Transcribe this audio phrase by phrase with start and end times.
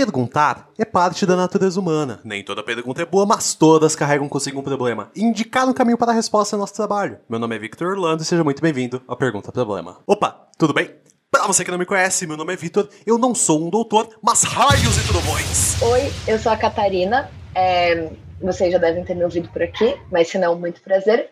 [0.00, 2.20] Perguntar é parte da natureza humana.
[2.24, 5.10] Nem toda pergunta é boa, mas todas carregam consigo um problema.
[5.14, 7.18] Indicar um caminho para a resposta é nosso trabalho.
[7.28, 9.98] Meu nome é Victor Orlando e seja muito bem-vindo ao Pergunta Problema.
[10.06, 10.88] Opa, tudo bem?
[11.30, 14.08] Pra você que não me conhece, meu nome é Vitor, eu não sou um doutor,
[14.22, 15.82] mas raios e trovões!
[15.82, 18.10] Oi, eu sou a Catarina, é,
[18.40, 21.28] vocês já devem ter me ouvido por aqui, mas se não, muito prazer.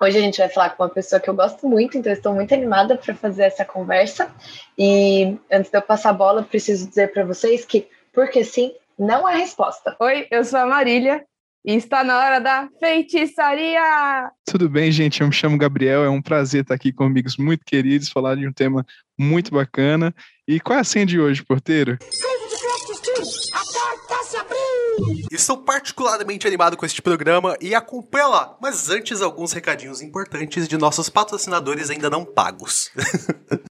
[0.00, 2.54] Hoje a gente vai falar com uma pessoa que eu gosto muito, então estou muito
[2.54, 4.30] animada para fazer essa conversa.
[4.78, 7.88] E antes de eu passar a bola, preciso dizer para vocês que,
[8.18, 9.94] porque sim, não é resposta.
[10.00, 11.24] Oi, eu sou a Marília
[11.64, 14.28] e está na hora da feitiçaria!
[14.44, 15.20] Tudo bem, gente?
[15.20, 18.44] Eu me chamo Gabriel, é um prazer estar aqui com amigos muito queridos, falar de
[18.44, 18.84] um tema
[19.16, 20.12] muito bacana.
[20.48, 21.96] E qual é a senha de hoje, porteiro?
[25.30, 28.58] Estou particularmente animado com este programa e acompanha lá.
[28.60, 32.90] Mas antes, alguns recadinhos importantes de nossos patrocinadores ainda não pagos.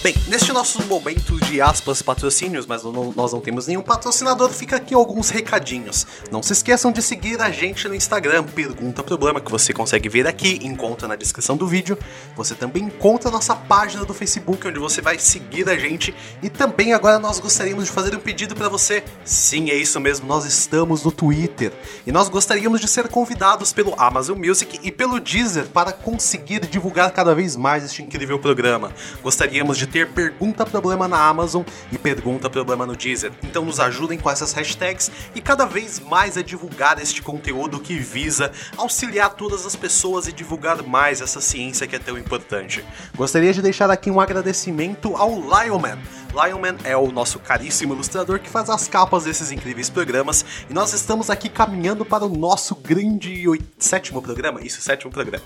[0.00, 4.76] Bem, neste nosso momento de aspas patrocínios, mas não, nós não temos nenhum patrocinador, fica
[4.76, 6.06] aqui alguns recadinhos.
[6.30, 10.24] Não se esqueçam de seguir a gente no Instagram, Pergunta Problema, que você consegue ver
[10.24, 11.98] aqui, encontra na descrição do vídeo.
[12.36, 16.14] Você também encontra a nossa página do Facebook, onde você vai seguir a gente.
[16.40, 19.02] E também agora nós gostaríamos de fazer um pedido para você.
[19.24, 21.72] Sim, é isso mesmo, nós estamos no Twitter.
[22.06, 27.10] E nós gostaríamos de ser convidados pelo Amazon Music e pelo Deezer para conseguir divulgar
[27.10, 28.92] cada vez mais este incrível programa.
[29.24, 33.32] Gostaríamos de ter Pergunta Problema na Amazon e Pergunta Problema no Deezer.
[33.42, 37.98] Então nos ajudem com essas hashtags e cada vez mais a divulgar este conteúdo que
[37.98, 42.84] visa auxiliar todas as pessoas e divulgar mais essa ciência que é tão importante.
[43.16, 45.98] Gostaria de deixar aqui um agradecimento ao Lionman.
[46.32, 50.92] Lionman é o nosso caríssimo ilustrador que faz as capas desses incríveis programas e nós
[50.92, 53.44] estamos aqui caminhando para o nosso grande
[53.78, 55.44] sétimo programa, isso, sétimo programa.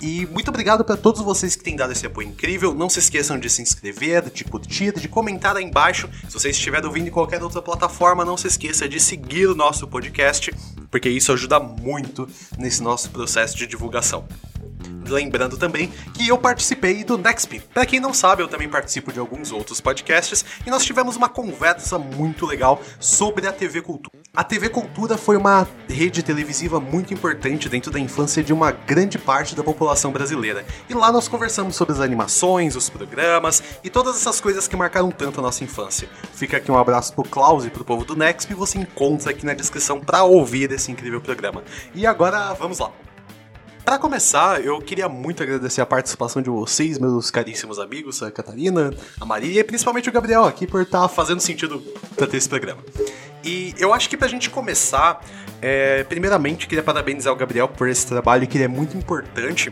[0.00, 2.74] E muito obrigado para todos vocês que têm dado esse apoio incrível.
[2.74, 6.08] Não se esqueçam de se inscrever, de curtir, de comentar aí embaixo.
[6.28, 9.86] Se você estiver ouvindo em qualquer outra plataforma, não se esqueça de seguir o nosso
[9.86, 10.52] podcast,
[10.90, 14.26] porque isso ajuda muito nesse nosso processo de divulgação.
[15.08, 17.60] Lembrando também que eu participei do Nexp.
[17.72, 21.28] Para quem não sabe, eu também participo de alguns outros podcasts e nós tivemos uma
[21.28, 24.18] conversa muito legal sobre a TV Cultura.
[24.34, 29.18] A TV Cultura foi uma rede televisiva muito importante dentro da infância de uma grande
[29.18, 30.64] parte da população brasileira.
[30.88, 35.10] E lá nós conversamos sobre as animações, os programas e todas essas coisas que marcaram
[35.10, 36.08] tanto a nossa infância.
[36.32, 39.46] Fica aqui um abraço pro Klaus e pro povo do Nexp e você encontra aqui
[39.46, 41.62] na descrição para ouvir esse incrível programa.
[41.94, 42.90] E agora, vamos lá.
[43.84, 48.94] Para começar, eu queria muito agradecer a participação de vocês, meus caríssimos amigos, a Catarina,
[49.20, 51.80] a Maria e principalmente o Gabriel aqui por estar tá fazendo sentido
[52.16, 52.82] para ter esse programa.
[53.44, 55.22] E eu acho que pra gente começar,
[55.60, 59.70] é, primeiramente queria parabenizar o Gabriel por esse trabalho que ele é muito importante.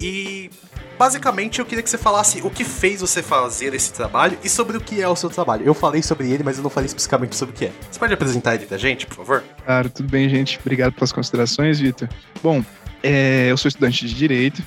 [0.00, 0.50] E
[0.96, 4.76] basicamente eu queria que você falasse o que fez você fazer esse trabalho e sobre
[4.76, 5.66] o que é o seu trabalho.
[5.66, 7.72] Eu falei sobre ele, mas eu não falei especificamente sobre o que é.
[7.90, 9.42] Você pode apresentar ele pra gente, por favor?
[9.64, 10.60] Claro, tudo bem, gente.
[10.60, 12.08] Obrigado pelas considerações, Vitor.
[12.40, 12.62] Bom,
[13.02, 14.62] é, eu sou estudante de Direito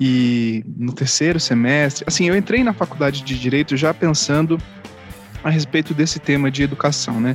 [0.00, 4.60] e no terceiro semestre, assim, eu entrei na faculdade de Direito já pensando
[5.44, 7.34] a respeito desse tema de educação, né?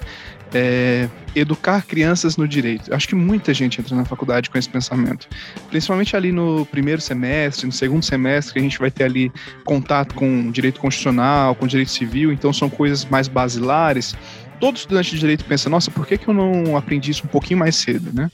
[0.53, 2.93] É, educar crianças no direito.
[2.93, 5.27] Acho que muita gente entra na faculdade com esse pensamento,
[5.69, 9.31] principalmente ali no primeiro semestre, no segundo semestre, que a gente vai ter ali
[9.65, 14.15] contato com direito constitucional, com direito civil, então são coisas mais basilares.
[14.59, 17.59] Todo estudante de direito pensa: nossa, por que, que eu não aprendi isso um pouquinho
[17.59, 18.31] mais cedo, né?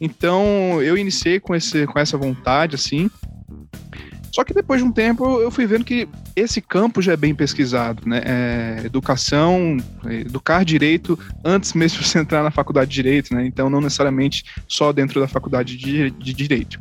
[0.00, 3.10] Então eu iniciei com, esse, com essa vontade, assim.
[4.32, 7.34] Só que depois de um tempo eu fui vendo que esse campo já é bem
[7.34, 8.22] pesquisado, né?
[8.24, 9.76] É, educação,
[10.08, 13.44] educar direito antes mesmo de você entrar na faculdade de direito, né?
[13.46, 16.78] Então não necessariamente só dentro da faculdade de, de direito.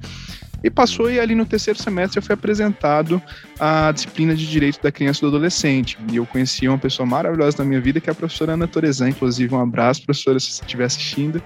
[0.64, 3.22] E passou e ali no terceiro semestre eu fui apresentado
[3.60, 5.98] a disciplina de Direito da Criança e do Adolescente.
[6.12, 9.10] E eu conheci uma pessoa maravilhosa na minha vida, que é a professora Ana Torezan.
[9.10, 11.42] Inclusive, um abraço, professora, se você estiver assistindo.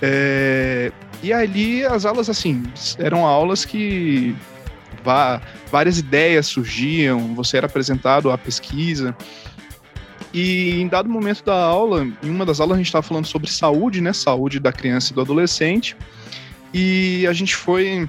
[0.00, 0.90] É,
[1.22, 2.62] e ali as aulas, assim,
[2.98, 4.34] eram aulas que
[5.70, 9.16] várias ideias surgiam, você era apresentado à pesquisa.
[10.32, 13.50] E em dado momento da aula, em uma das aulas a gente estava falando sobre
[13.50, 14.12] saúde, né?
[14.12, 15.96] Saúde da criança e do adolescente.
[16.74, 18.08] E a gente foi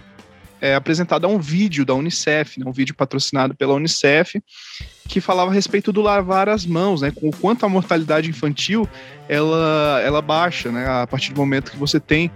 [0.60, 4.42] é, apresentado a um vídeo da Unicef, né, um vídeo patrocinado pela Unicef,
[5.08, 8.90] que falava a respeito do lavar as mãos, né, com o quanto a mortalidade infantil
[9.30, 12.32] ela, ela baixa, né, a partir do momento que você tem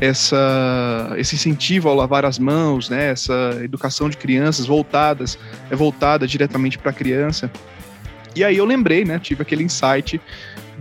[0.00, 5.38] essa, esse incentivo ao lavar as mãos, né, essa educação de crianças voltadas,
[5.70, 7.50] é voltada diretamente para a criança.
[8.34, 10.20] E aí eu lembrei, né, tive aquele insight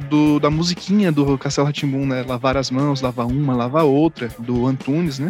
[0.10, 4.68] do, da musiquinha do Castelo Ratimbum, né, lavar as mãos, lavar uma, lavar outra, do
[4.68, 5.30] Antunes, né,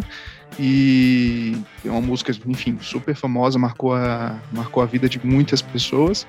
[0.58, 6.26] e é uma música, enfim, super famosa, marcou a, marcou a vida de muitas pessoas.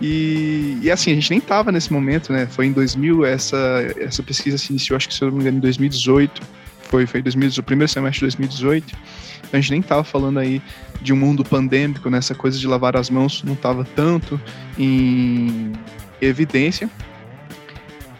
[0.00, 2.46] E, e, assim, a gente nem tava nesse momento, né?
[2.46, 3.56] Foi em 2000, essa,
[3.98, 6.42] essa pesquisa se iniciou, acho que se eu não me engano, em 2018.
[6.82, 8.96] Foi, foi 2000, o primeiro semestre de 2018.
[9.38, 10.60] Então a gente nem tava falando aí
[11.00, 12.20] de um mundo pandêmico, né?
[12.36, 14.40] coisa de lavar as mãos não tava tanto
[14.78, 15.72] em
[16.20, 16.90] evidência.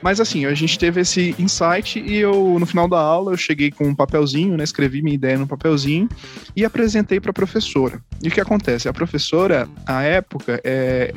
[0.02, 3.70] Mas assim, a gente teve esse insight e eu, no final da aula, eu cheguei
[3.70, 4.62] com um papelzinho, né?
[4.62, 6.08] Escrevi minha ideia no papelzinho
[6.54, 8.00] e apresentei para a professora.
[8.22, 8.88] E o que acontece?
[8.88, 11.12] A professora, à época, é,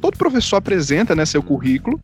[0.00, 2.00] todo professor apresenta né, seu currículo,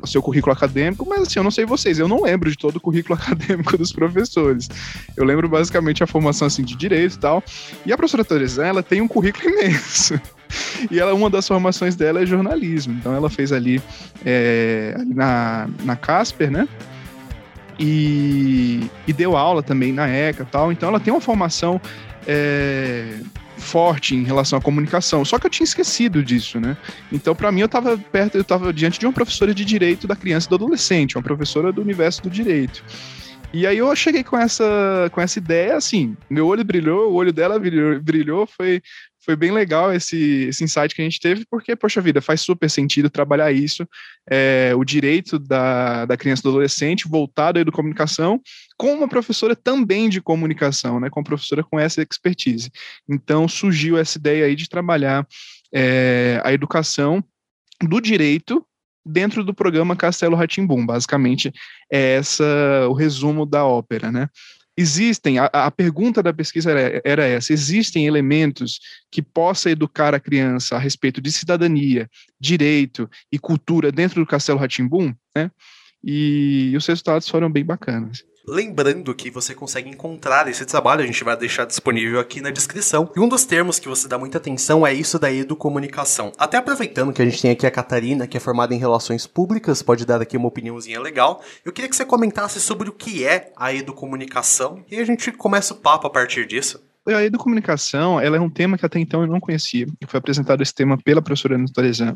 [0.00, 2.76] o seu currículo acadêmico, mas assim, eu não sei vocês, eu não lembro de todo
[2.76, 4.68] o currículo acadêmico dos professores.
[5.16, 7.42] Eu lembro basicamente a formação assim, de direito e tal.
[7.84, 10.20] E a professora Teresa, ela tem um currículo imenso.
[10.90, 12.94] E ela, uma das formações dela é jornalismo.
[12.94, 13.82] Então ela fez ali,
[14.24, 16.68] é, ali na, na Casper, né?
[17.80, 20.72] E, e, deu aula também na ECA tal.
[20.72, 21.80] Então ela tem uma formação
[22.26, 23.20] é,
[23.58, 25.24] forte em relação à comunicação.
[25.24, 26.76] Só que eu tinha esquecido disso, né?
[27.12, 30.16] Então, para mim, eu estava perto, eu estava diante de uma professora de direito da
[30.16, 32.82] criança e do adolescente, uma professora do universo do direito.
[33.52, 37.32] E aí eu cheguei com essa, com essa ideia, assim, meu olho brilhou, o olho
[37.32, 38.82] dela brilhou, brilhou foi,
[39.24, 42.68] foi bem legal esse, esse insight que a gente teve, porque, poxa vida, faz super
[42.68, 43.88] sentido trabalhar isso,
[44.30, 48.38] é, o direito da, da criança e do adolescente voltado à educomunicação,
[48.78, 52.70] com uma professora também de comunicação, né, com uma professora com essa expertise.
[53.08, 55.26] Então surgiu essa ideia aí de trabalhar
[55.74, 57.22] é, a educação
[57.82, 58.64] do direito
[59.04, 60.86] dentro do programa Castelo Ratimbum.
[60.86, 61.52] Basicamente,
[61.90, 62.44] é essa
[62.88, 64.28] o resumo da ópera, né?
[64.76, 68.78] Existem, a, a pergunta da pesquisa era, era, essa: existem elementos
[69.10, 72.08] que possa educar a criança a respeito de cidadania,
[72.38, 75.50] direito e cultura dentro do Castelo Ratimbum, né?
[76.04, 78.22] E os resultados foram bem bacanas.
[78.50, 83.10] Lembrando que você consegue encontrar esse trabalho, a gente vai deixar disponível aqui na descrição.
[83.14, 86.32] E um dos termos que você dá muita atenção é isso da educomunicação.
[86.38, 89.82] Até aproveitando que a gente tem aqui a Catarina, que é formada em relações públicas,
[89.82, 91.42] pode dar aqui uma opiniãozinha legal.
[91.62, 95.74] Eu queria que você comentasse sobre o que é a educomunicação e a gente começa
[95.74, 96.82] o papo a partir disso.
[97.06, 99.86] A educomunicação, ela é um tema que até então eu não conhecia.
[100.06, 102.14] Foi apresentado esse tema pela professora Ana Torezan.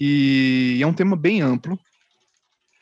[0.00, 1.78] E é um tema bem amplo,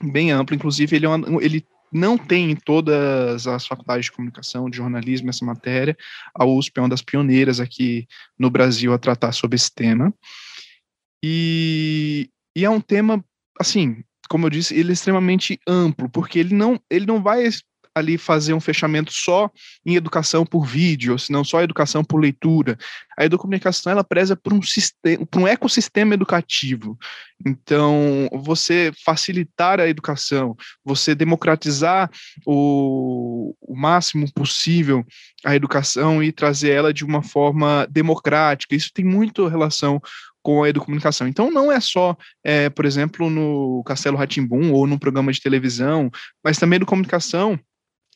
[0.03, 0.57] bem amplo.
[0.57, 1.65] Inclusive, ele, é uma, ele
[1.95, 5.97] não tem em todas as faculdades de comunicação, de jornalismo, essa matéria.
[6.35, 10.13] A USP é uma das pioneiras aqui no Brasil a tratar sobre esse tema.
[11.25, 13.25] E, e é um tema,
[13.61, 17.47] assim, como eu disse, ele é extremamente amplo, porque ele não, ele não vai
[17.95, 19.51] ali fazer um fechamento só
[19.87, 22.77] em educação por vídeo, ou se não só educação por leitura.
[23.17, 26.99] A educomunicação ela preza por um sistema, por um ecossistema educativo.
[27.47, 32.11] Então, você facilitar a educação, você democratizar
[32.45, 35.05] o, o máximo possível
[35.45, 38.75] a educação e trazer ela de uma forma democrática.
[38.75, 40.01] Isso tem muito relação
[40.43, 41.29] com a educomunicação.
[41.29, 46.11] Então, não é só, é, por exemplo, no Castelo Ratimbum ou num programa de televisão,
[46.43, 47.59] mas também do comunicação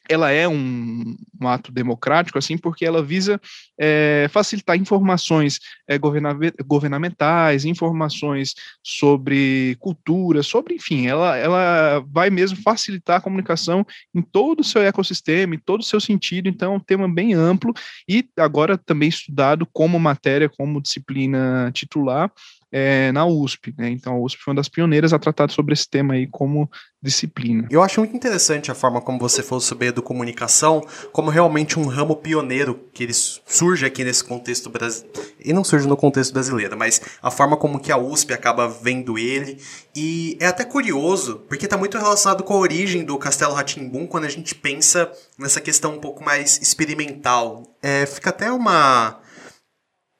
[0.09, 3.41] ela é um, um, ato democrático, assim, porque ela visa
[3.79, 13.19] é, facilitar informações é, governamentais, informações sobre cultura, sobre, enfim, ela, ela vai mesmo facilitar
[13.19, 16.81] a comunicação em todo o seu ecossistema, em todo o seu sentido, então é um
[16.81, 17.75] tema bem amplo
[18.09, 22.33] e agora também estudado como matéria, como disciplina titular,
[22.71, 23.91] é, na USP, né?
[23.91, 26.71] Então a USP foi uma das pioneiras a tratar sobre esse tema aí como
[27.01, 27.69] disciplina.
[27.71, 31.87] Eu acho muito interessante a forma como você falou sobre a comunicação, como realmente um
[31.87, 36.77] ramo pioneiro que ele surge aqui nesse contexto brasileiro, e não surge no contexto brasileiro,
[36.77, 39.59] mas a forma como que a USP acaba vendo ele,
[39.95, 44.25] e é até curioso, porque está muito relacionado com a origem do Castelo Ratimbum quando
[44.25, 47.63] a gente pensa nessa questão um pouco mais experimental.
[47.81, 49.21] É, fica até uma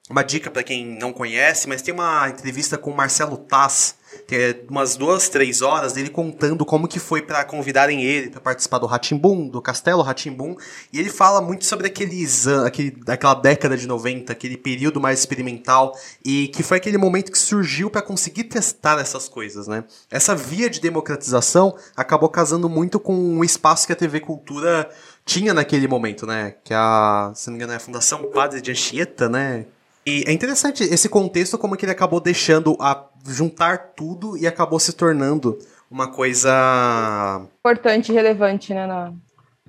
[0.09, 4.39] uma dica para quem não conhece, mas tem uma entrevista com o Marcelo Tass, tem
[4.39, 8.79] é umas duas, três horas dele contando como que foi para convidarem ele para participar
[8.79, 10.55] do Ratimbum, do Castelo Ratimbum,
[10.91, 15.95] e ele fala muito sobre aqueles, aquele, aquela década de 90, aquele período mais experimental,
[16.25, 19.83] e que foi aquele momento que surgiu para conseguir testar essas coisas, né?
[20.09, 24.89] Essa via de democratização acabou casando muito com o espaço que a TV Cultura
[25.23, 26.55] tinha naquele momento, né?
[26.63, 29.65] Que a, se não me engano, é a Fundação Padre de Anchieta, né?
[30.09, 34.79] E é interessante esse contexto, como que ele acabou deixando a juntar tudo e acabou
[34.79, 37.45] se tornando uma coisa.
[37.59, 38.87] Importante e relevante, né?
[38.87, 39.13] Na,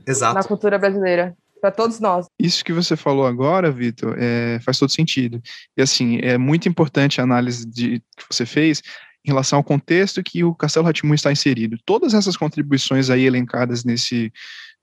[0.06, 0.35] Exato.
[0.35, 1.37] na cultura brasileira.
[1.61, 2.25] Para todos nós.
[2.38, 5.42] Isso que você falou agora, Vitor, é, faz todo sentido.
[5.76, 8.82] E assim, é muito importante a análise de, que você fez
[9.23, 11.76] em relação ao contexto que o Castelo Ratimu está inserido.
[11.85, 14.32] Todas essas contribuições aí elencadas nesse,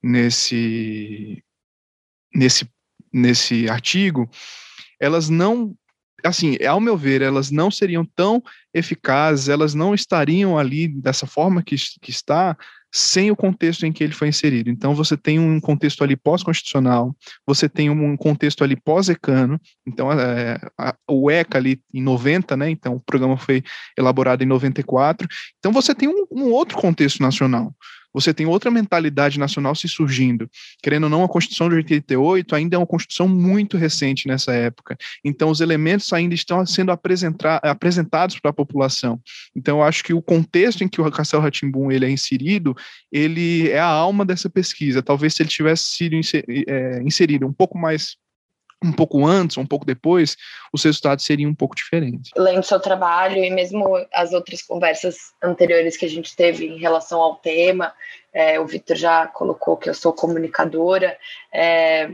[0.03, 1.43] nesse,
[2.31, 2.69] nesse,
[3.11, 4.29] nesse artigo,
[4.99, 5.75] elas não
[6.23, 8.41] assim, ao meu ver, elas não seriam tão
[8.73, 12.57] eficazes, elas não estariam ali dessa forma que, que está,
[12.91, 14.69] sem o contexto em que ele foi inserido.
[14.69, 20.57] Então, você tem um contexto ali pós-constitucional, você tem um contexto ali pós-ECANO, então, é,
[20.77, 23.63] a, o ECA ali em 90, né, então o programa foi
[23.97, 25.27] elaborado em 94,
[25.59, 27.73] então você tem um, um outro contexto nacional
[28.13, 30.49] você tem outra mentalidade nacional se surgindo.
[30.81, 34.97] Querendo ou não, a Constituição de 88 ainda é uma Constituição muito recente nessa época.
[35.23, 39.19] Então, os elementos ainda estão sendo apresentados para a população.
[39.55, 42.75] Então, eu acho que o contexto em que o Castelo Ratimbum ele é inserido,
[43.11, 45.03] ele é a alma dessa pesquisa.
[45.03, 46.15] Talvez se ele tivesse sido
[46.67, 48.15] é, inserido um pouco mais
[48.83, 50.37] um pouco antes, um pouco depois,
[50.71, 52.31] os resultados seriam um pouco diferentes.
[52.35, 57.19] Lendo seu trabalho e mesmo as outras conversas anteriores que a gente teve em relação
[57.19, 57.93] ao tema,
[58.33, 61.17] é, o Victor já colocou que eu sou comunicadora,
[61.51, 62.11] é,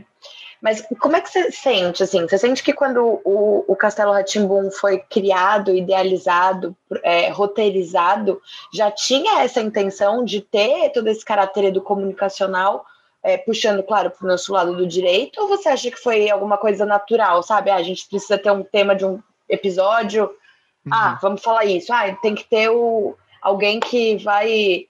[0.64, 4.70] mas como é que você sente, assim, você sente que quando o, o Castelo Ratimbum
[4.70, 8.40] foi criado, idealizado, é, roteirizado,
[8.72, 12.86] já tinha essa intenção de ter todo esse caráter do comunicacional
[13.24, 16.58] é, puxando, claro, para o nosso lado do direito, ou você acha que foi alguma
[16.58, 17.70] coisa natural, sabe?
[17.70, 20.24] Ah, a gente precisa ter um tema de um episódio.
[20.84, 20.92] Uhum.
[20.92, 21.90] Ah, vamos falar isso.
[21.90, 24.86] Ah, tem que ter o, alguém que vai.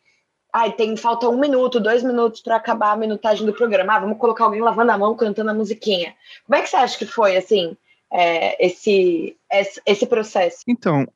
[0.52, 3.94] Ah, tem, falta um minuto, dois minutos para acabar a minutagem do programa.
[3.94, 6.14] Ah, vamos colocar alguém lavando a mão, cantando a musiquinha.
[6.44, 7.76] Como é que você acha que foi, assim,
[8.12, 10.58] é, esse, esse, esse processo?
[10.66, 11.06] Então,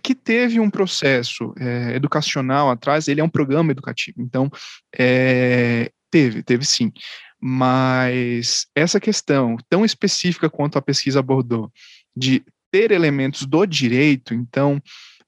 [0.00, 4.20] que teve um processo é, educacional atrás, ele é um programa educativo.
[4.20, 4.48] Então,
[4.96, 6.92] é, Teve, teve sim.
[7.40, 11.72] Mas essa questão tão específica quanto a pesquisa abordou,
[12.16, 14.80] de ter elementos do direito, então,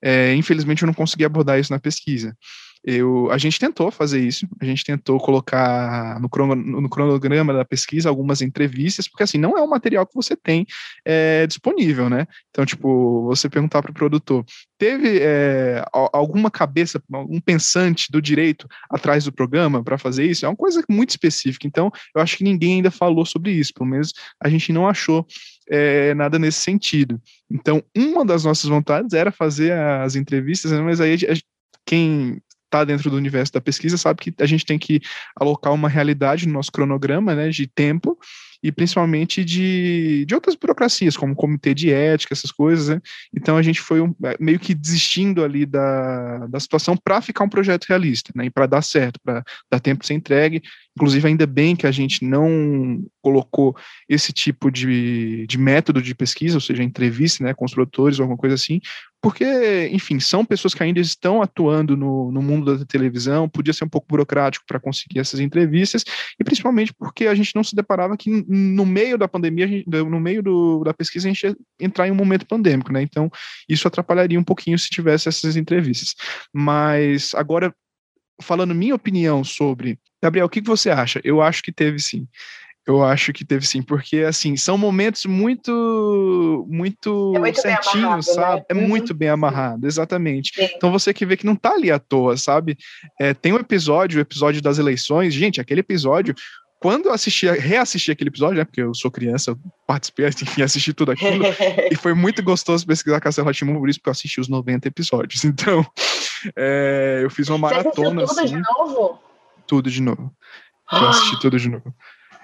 [0.03, 2.37] é, infelizmente eu não consegui abordar isso na pesquisa.
[2.83, 7.65] Eu, a gente tentou fazer isso, a gente tentou colocar no, crono, no cronograma da
[7.65, 10.67] pesquisa algumas entrevistas, porque assim, não é um material que você tem
[11.05, 12.27] é, disponível, né?
[12.51, 14.45] Então, tipo, você perguntar para o produtor,
[14.79, 20.47] teve é, alguma cabeça, algum pensante do direito atrás do programa para fazer isso?
[20.47, 23.91] É uma coisa muito específica, então eu acho que ninguém ainda falou sobre isso, pelo
[23.91, 25.27] menos a gente não achou
[25.71, 27.21] é, nada nesse sentido.
[27.51, 31.19] Então, uma das nossas vontades era fazer as entrevistas, né, mas aí
[31.85, 35.01] quem está dentro do universo da pesquisa sabe que a gente tem que
[35.37, 38.17] alocar uma realidade no nosso cronograma né, de tempo
[38.63, 43.01] e principalmente de, de outras burocracias, como comitê de ética, essas coisas, né?
[43.35, 47.45] Então a gente foi um, é, meio que desistindo ali da, da situação para ficar
[47.45, 48.47] um projeto realista, né?
[48.47, 50.63] E para dar certo, para dar tempo de ser entregue.
[51.01, 53.75] Inclusive, ainda bem que a gente não colocou
[54.07, 58.25] esse tipo de, de método de pesquisa, ou seja, entrevista né, com os produtores ou
[58.25, 58.83] alguma coisa assim,
[59.23, 63.85] porque, enfim, são pessoas que ainda estão atuando no, no mundo da televisão, podia ser
[63.85, 66.05] um pouco burocrático para conseguir essas entrevistas,
[66.39, 70.43] e principalmente porque a gente não se deparava que no meio da pandemia, no meio
[70.43, 73.01] do, da pesquisa, a gente ia entrar em um momento pandêmico, né?
[73.01, 73.31] Então,
[73.67, 76.15] isso atrapalharia um pouquinho se tivesse essas entrevistas.
[76.53, 77.75] Mas agora,
[78.41, 79.99] falando minha opinião sobre.
[80.23, 81.21] Gabriel, o que, você acha?
[81.25, 82.27] Eu acho que teve sim.
[82.87, 88.35] Eu acho que teve sim, porque assim, são momentos muito muito, é muito certinhos, né?
[88.35, 88.61] sabe?
[88.61, 88.67] Né?
[88.71, 88.89] É uhum.
[88.89, 90.53] muito bem amarrado, exatamente.
[90.55, 90.69] Sim.
[90.75, 92.77] Então você que vê que não tá ali à toa, sabe?
[93.21, 96.35] É, tem um episódio, o episódio das eleições, gente, aquele episódio,
[96.81, 98.65] quando eu assisti, reassisti aquele episódio, né?
[98.65, 101.45] Porque eu sou criança, eu participei, enfim, assisti tudo aquilo.
[101.93, 105.45] e foi muito gostoso pesquisar Castelo Ratimbun por isso, porque eu assisti os 90 episódios.
[105.51, 105.85] Então,
[106.57, 108.27] é, eu fiz uma maratona.
[108.27, 109.19] Você tudo assim, de novo?
[109.67, 110.35] Tudo de novo.
[110.93, 111.95] Eu assisti tudo de novo.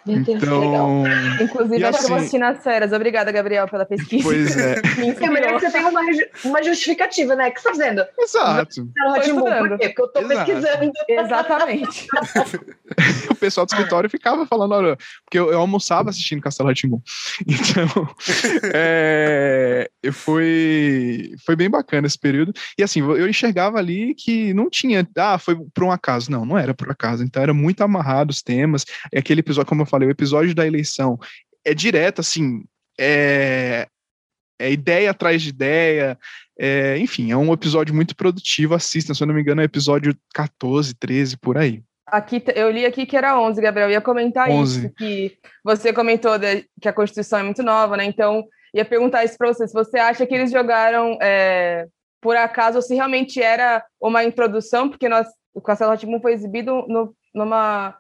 [0.07, 1.05] Meu Deus, então,
[1.41, 2.93] Inclusive, acho assim, que nas férias.
[2.93, 4.23] Obrigada, Gabriel, pela pesquisa.
[4.23, 4.81] Pois é.
[5.21, 6.01] é melhor que você tenha uma,
[6.45, 7.49] uma justificativa, né?
[7.49, 8.07] O que você está fazendo?
[8.19, 8.89] Exato.
[9.69, 9.89] Por quê?
[9.89, 10.93] Porque eu estou pesquisando.
[11.09, 12.07] Exatamente.
[13.31, 17.03] o pessoal do escritório ficava falando, olha, porque eu, eu almoçava assistindo Castelo Timbu.
[17.67, 18.09] Então,
[18.73, 22.53] é, foi, foi bem bacana esse período.
[22.79, 26.31] E assim, eu enxergava ali que não tinha, ah, foi por um acaso.
[26.31, 27.25] Não, não era por acaso.
[27.25, 28.85] Então, era muito amarrado os temas.
[29.13, 31.19] E aquele episódio, como eu falei, falei, o episódio da eleição
[31.65, 32.65] é direto, assim,
[32.99, 33.89] é,
[34.59, 36.19] é ideia atrás de ideia,
[36.59, 40.17] é, enfim, é um episódio muito produtivo, assista, se eu não me engano é episódio
[40.35, 41.83] 14, 13, por aí.
[42.07, 44.79] Aqui, eu li aqui que era 11, Gabriel, ia comentar 11.
[44.79, 49.25] isso, que você comentou de, que a Constituição é muito nova, né, então ia perguntar
[49.25, 51.87] isso para você, se você acha que eles jogaram é,
[52.21, 57.15] por acaso, ou se realmente era uma introdução, porque nós, o Castelo foi exibido no,
[57.35, 57.97] numa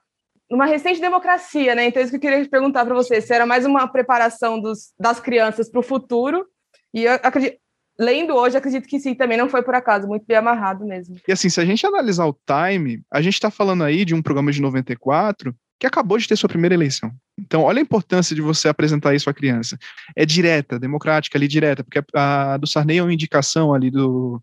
[0.50, 1.86] numa recente democracia, né?
[1.86, 5.20] Então, isso que eu queria perguntar para você, se era mais uma preparação dos, das
[5.20, 6.46] crianças para o futuro,
[6.94, 7.58] e eu acredito,
[7.98, 11.16] lendo hoje, acredito que sim, também não foi por acaso, muito bem amarrado mesmo.
[11.26, 14.22] E assim, se a gente analisar o time, a gente está falando aí de um
[14.22, 17.12] programa de 94 que acabou de ter sua primeira eleição.
[17.38, 19.78] Então, olha a importância de você apresentar isso à criança.
[20.14, 24.40] É direta, democrática ali, direta, porque a, a do Sarney é uma indicação ali do,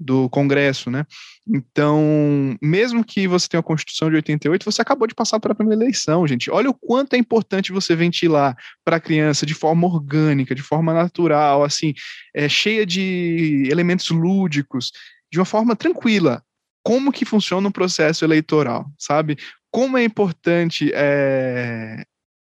[0.00, 1.04] do Congresso, né?
[1.46, 5.54] Então, mesmo que você tenha a Constituição de 88, você acabou de passar para a
[5.54, 6.50] primeira eleição, gente.
[6.50, 10.94] Olha o quanto é importante você ventilar para a criança de forma orgânica, de forma
[10.94, 11.92] natural, assim,
[12.34, 14.90] é, cheia de elementos lúdicos,
[15.30, 16.42] de uma forma tranquila.
[16.82, 19.36] Como que funciona um processo eleitoral, sabe?
[19.70, 22.02] Como é importante é,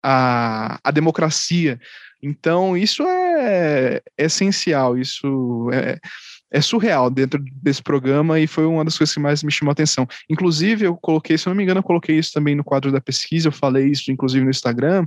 [0.03, 1.79] a, a democracia.
[2.21, 5.99] Então, isso é, é essencial, isso é,
[6.51, 9.73] é surreal dentro desse programa e foi uma das coisas que mais me chamou a
[9.73, 10.07] atenção.
[10.29, 13.47] Inclusive, eu coloquei, se não me engano, eu coloquei isso também no quadro da pesquisa,
[13.47, 15.05] eu falei isso inclusive no Instagram.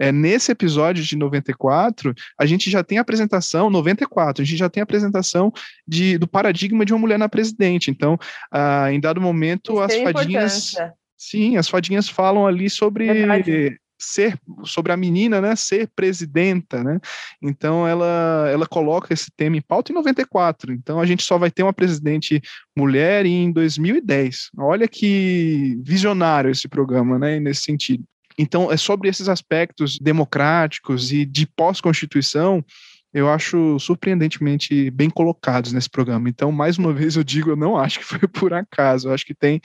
[0.00, 4.70] É, nesse episódio de 94, a gente já tem a apresentação, 94, a gente já
[4.70, 5.52] tem a apresentação
[5.86, 7.90] de, do paradigma de uma mulher na presidente.
[7.90, 8.16] Então,
[8.52, 10.74] ah, em dado momento, isso as fadinhas.
[11.16, 13.12] Sim, as fadinhas falam ali sobre.
[13.12, 17.00] Verdade ser sobre a menina, né, ser presidenta, né?
[17.42, 20.72] Então ela ela coloca esse tema em pauta em 94.
[20.72, 22.40] Então a gente só vai ter uma presidente
[22.76, 24.50] mulher em 2010.
[24.58, 28.04] Olha que visionário esse programa, né, nesse sentido.
[28.38, 32.64] Então é sobre esses aspectos democráticos e de pós-constituição
[33.12, 36.28] eu acho surpreendentemente bem colocados nesse programa.
[36.28, 39.24] Então, mais uma vez eu digo, eu não acho que foi por acaso, eu acho
[39.24, 39.60] que tem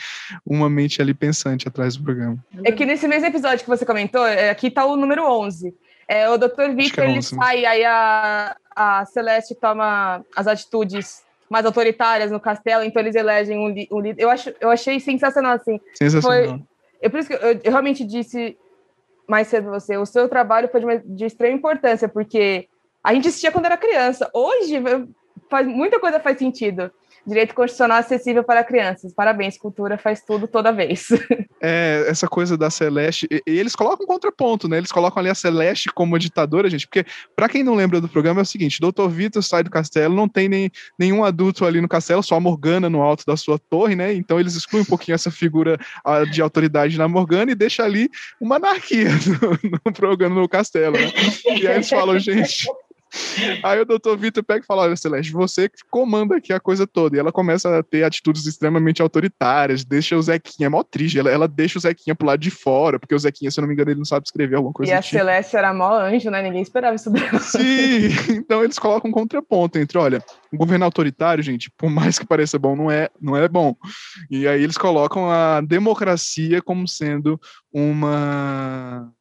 [0.46, 2.38] uma mente ali pensante atrás do programa.
[2.64, 5.74] É que nesse mesmo episódio que você comentou, é, aqui está o número 11.
[6.08, 6.76] É, o Dr.
[6.76, 12.84] Victor, é ele sai, aí a, a Celeste toma as atitudes mais autoritárias no castelo,
[12.84, 14.22] então eles elegem um, um líder.
[14.22, 15.80] Eu, acho, eu achei sensacional, assim.
[15.94, 16.50] Sensacional.
[16.50, 16.64] Foi,
[17.02, 18.58] é por isso que eu, eu realmente disse
[19.28, 22.68] mais cedo você, o seu trabalho foi de, de extrema importância, porque
[23.04, 24.30] a gente assistia quando era criança.
[24.34, 24.82] Hoje,
[25.50, 26.92] faz, muita coisa faz sentido.
[27.26, 29.14] Direito constitucional acessível para crianças.
[29.14, 31.08] Parabéns, cultura faz tudo toda vez.
[31.66, 34.78] É, essa coisa da Celeste, e, e eles colocam um contraponto, né?
[34.78, 37.06] Eles colocam ali a Celeste como ditadora, gente, porque
[37.38, 39.08] para quem não lembra do programa é o seguinte, Dr.
[39.08, 40.70] Vitor sai do castelo, não tem nem,
[41.00, 44.14] nenhum adulto ali no castelo, só a Morgana no alto da sua torre, né?
[44.14, 48.10] Então eles excluem um pouquinho essa figura a, de autoridade na Morgana e deixa ali
[48.42, 49.08] uma anarquia
[49.42, 51.14] no, no programa no castelo, né?
[51.46, 52.68] E aí eles falam, gente,
[53.64, 56.88] Aí o doutor Vitor pega e fala: Olha, Celeste, você que comanda aqui a coisa
[56.88, 57.16] toda.
[57.16, 61.30] E ela começa a ter atitudes extremamente autoritárias, deixa o Zequinha, é mó triste, ela,
[61.30, 63.74] ela deixa o Zequinha pro lado de fora, porque o Zequinha, se eu não me
[63.74, 64.92] engano, ele não sabe escrever alguma coisa.
[64.92, 65.18] E a tipo.
[65.18, 66.42] Celeste era mó anjo, né?
[66.42, 67.40] Ninguém esperava isso dela.
[67.40, 72.26] Sim, então eles colocam um contraponto entre: olha, o governo autoritário, gente, por mais que
[72.26, 73.76] pareça bom, não é, não é bom.
[74.30, 77.40] E aí eles colocam a democracia como sendo
[77.72, 79.12] uma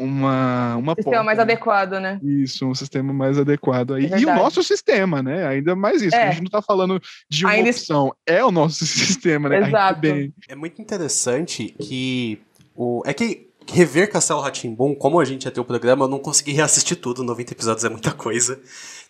[0.00, 1.42] uma, uma sistema porta, mais né?
[1.42, 2.18] adequado, né?
[2.22, 4.06] Isso, um sistema mais adequado aí.
[4.06, 5.46] É e o nosso sistema, né?
[5.46, 6.16] Ainda mais isso.
[6.16, 6.28] É.
[6.28, 7.70] A gente não está falando de uma Ainda...
[7.70, 9.68] opção, é o nosso sistema, né?
[9.68, 10.00] Exato.
[10.00, 10.32] Bem...
[10.48, 12.40] É muito interessante que
[12.74, 16.18] o é que rever Castelo Ratimbum, como a gente ia ter o programa, eu não
[16.18, 18.58] consegui reassistir tudo, 90 episódios é muita coisa.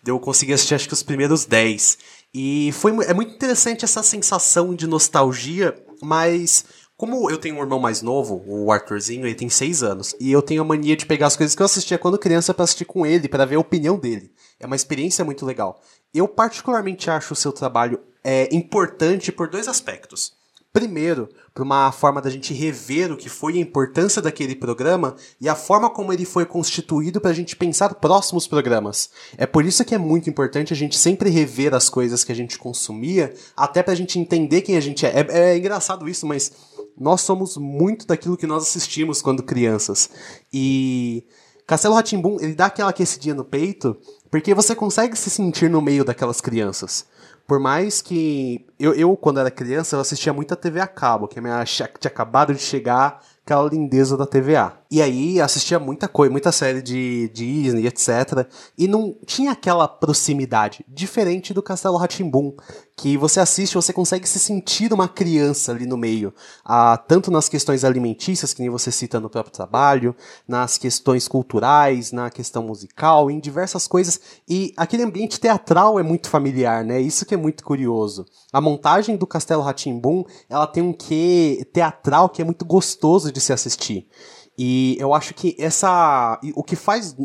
[0.04, 1.98] Eu consegui assistir acho que os primeiros 10.
[2.34, 6.64] E foi é muito interessante essa sensação de nostalgia, mas
[7.00, 10.42] como eu tenho um irmão mais novo, o Arthurzinho, ele tem 6 anos, e eu
[10.42, 13.06] tenho a mania de pegar as coisas que eu assistia quando criança para assistir com
[13.06, 14.30] ele, para ver a opinião dele.
[14.58, 15.80] É uma experiência muito legal.
[16.12, 20.34] Eu particularmente acho o seu trabalho é, importante por dois aspectos.
[20.72, 25.48] Primeiro, por uma forma da gente rever o que foi a importância daquele programa e
[25.48, 29.10] a forma como ele foi constituído para a gente pensar próximos programas.
[29.36, 32.36] É por isso que é muito importante a gente sempre rever as coisas que a
[32.36, 35.26] gente consumia, até para a gente entender quem a gente é.
[35.28, 35.50] é.
[35.50, 36.52] É engraçado isso, mas
[37.00, 40.10] nós somos muito daquilo que nós assistimos quando crianças.
[40.52, 41.26] E
[41.66, 43.96] Castelo Ratimbum, ele dá aquela aquecidinha no peito,
[44.30, 47.06] porque você consegue se sentir no meio daquelas crianças.
[47.46, 51.26] Por mais que eu, eu, quando era criança, eu assistia muito a TV a cabo,
[51.26, 54.79] que a minha tinha acabado de chegar aquela lindeza da TVA.
[54.90, 58.44] E aí assistia muita coisa, muita série de, Disney, etc.
[58.76, 62.52] E não tinha aquela proximidade, diferente do Castelo Ratimbum,
[62.96, 66.34] que você assiste você consegue se sentir uma criança ali no meio.
[66.64, 70.14] Ah, tanto nas questões alimentícias, que nem você cita no próprio trabalho,
[70.46, 74.20] nas questões culturais, na questão musical, em diversas coisas.
[74.48, 77.00] E aquele ambiente teatral é muito familiar, né?
[77.00, 78.26] Isso que é muito curioso.
[78.52, 83.40] A montagem do Castelo Ratimbum, ela tem um quê teatral que é muito gostoso de
[83.40, 84.08] se assistir.
[84.62, 86.38] E eu acho que essa.
[86.54, 87.16] O que faz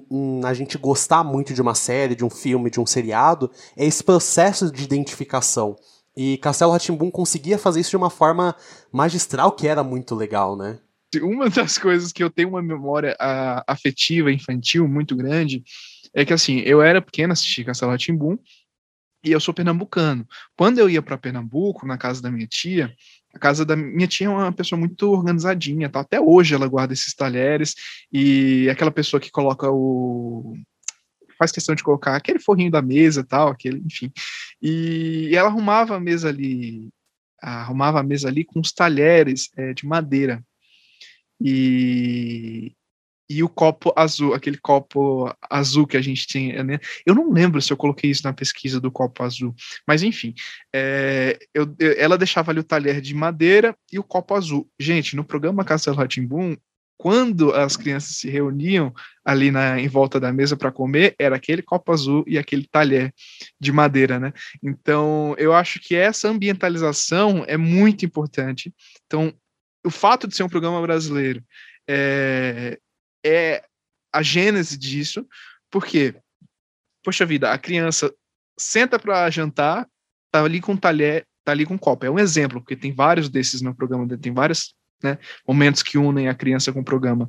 [0.46, 4.02] a gente gostar muito de uma série, de um filme, de um seriado, é esse
[4.02, 5.76] processo de identificação.
[6.16, 8.56] E Castelo Ratimbum conseguia fazer isso de uma forma
[8.90, 10.80] magistral que era muito legal, né?
[11.22, 13.18] Uma das coisas que eu tenho uma memória
[13.68, 15.62] afetiva, infantil, muito grande,
[16.14, 18.38] é que assim, eu era pequeno, assisti Castelo Ratimbum,
[19.26, 20.26] E eu sou pernambucano.
[20.56, 22.94] Quando eu ia para Pernambuco, na casa da minha tia,
[23.36, 26.00] a casa da minha tia é uma pessoa muito organizadinha, tá?
[26.00, 27.76] até hoje ela guarda esses talheres
[28.12, 30.56] e aquela pessoa que coloca o
[31.38, 34.10] faz questão de colocar aquele forrinho da mesa, tal, aquele, enfim.
[34.62, 36.88] E ela arrumava a mesa ali,
[37.42, 40.42] arrumava a mesa ali com os talheres é, de madeira.
[41.42, 42.72] E
[43.30, 46.80] e o copo azul, aquele copo azul que a gente tinha, né?
[47.06, 49.54] Eu não lembro se eu coloquei isso na pesquisa do copo azul,
[49.88, 50.34] mas enfim,
[50.74, 54.70] é, eu, ela deixava ali o talher de madeira e o copo azul.
[54.80, 56.56] Gente, no programa Castelo Ratimbum,
[56.98, 61.62] quando as crianças se reuniam ali na, em volta da mesa para comer, era aquele
[61.62, 63.14] copo azul e aquele talher
[63.60, 64.32] de madeira, né?
[64.64, 68.74] Então, eu acho que essa ambientalização é muito importante.
[69.06, 69.34] Então,
[69.86, 71.44] o fato de ser um programa brasileiro
[71.88, 72.80] é,
[73.26, 73.64] é
[74.14, 75.28] a gênese disso,
[75.72, 76.16] porque,
[77.04, 78.14] poxa vida, a criança
[78.58, 79.88] senta para jantar,
[80.32, 82.06] tá ali com talher, tá ali com copo.
[82.06, 86.30] É um exemplo, porque tem vários desses no programa, tem vários né, momentos que unem
[86.30, 87.28] a criança com o programa.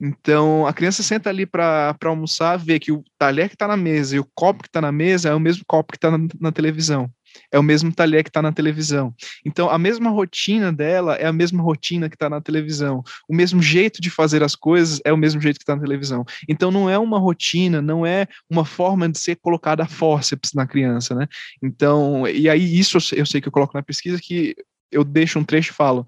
[0.00, 4.16] Então, a criança senta ali para almoçar, vê que o talher que está na mesa
[4.16, 6.52] e o copo que está na mesa é o mesmo copo que está na, na
[6.52, 7.10] televisão
[7.50, 9.14] é o mesmo talher que está na televisão.
[9.44, 13.02] Então, a mesma rotina dela é a mesma rotina que está na televisão.
[13.28, 16.24] O mesmo jeito de fazer as coisas é o mesmo jeito que está na televisão.
[16.48, 20.66] Então, não é uma rotina, não é uma forma de ser colocada a fórceps na
[20.66, 21.26] criança, né?
[21.62, 24.54] Então, e aí isso eu sei que eu coloco na pesquisa que
[24.90, 26.06] eu deixo um trecho e falo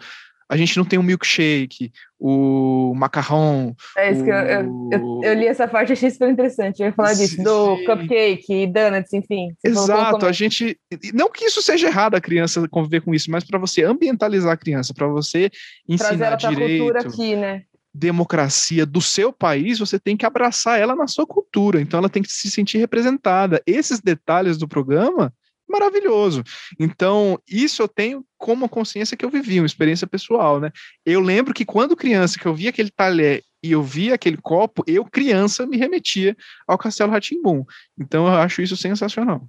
[0.49, 1.91] a gente não tem um milkshake,
[2.27, 3.77] o macarrão.
[3.99, 4.25] É isso o...
[4.25, 6.81] que eu, eu, eu, eu, li essa parte e achei super interessante.
[6.81, 9.55] Eu ia falar disso, do cupcake, donuts, enfim.
[9.63, 10.75] Exato, a gente.
[11.13, 14.57] Não que isso seja errado a criança conviver com isso, mas para você ambientalizar a
[14.57, 15.51] criança, para você
[15.87, 16.85] ensinar Trazer direito.
[16.85, 17.63] cultura aqui, né?
[17.97, 21.81] democracia do seu país, você tem que abraçar ela na sua cultura.
[21.81, 23.63] Então ela tem que se sentir representada.
[23.67, 25.33] Esses detalhes do programa
[25.69, 26.43] maravilhoso.
[26.79, 30.71] Então, isso eu tenho como consciência que eu vivi, uma experiência pessoal, né?
[31.05, 34.85] Eu lembro que quando criança, que eu via aquele talher e eu via aquele copo,
[34.87, 37.65] eu, criança, me remetia ao Castelo Ratimbum.
[37.99, 39.49] Então, eu acho isso sensacional.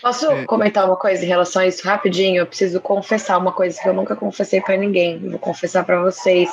[0.00, 2.38] Posso é, comentar uma coisa em relação a isso rapidinho?
[2.38, 5.18] Eu preciso confessar uma coisa que eu nunca confessei para ninguém.
[5.30, 6.50] Vou confessar para vocês,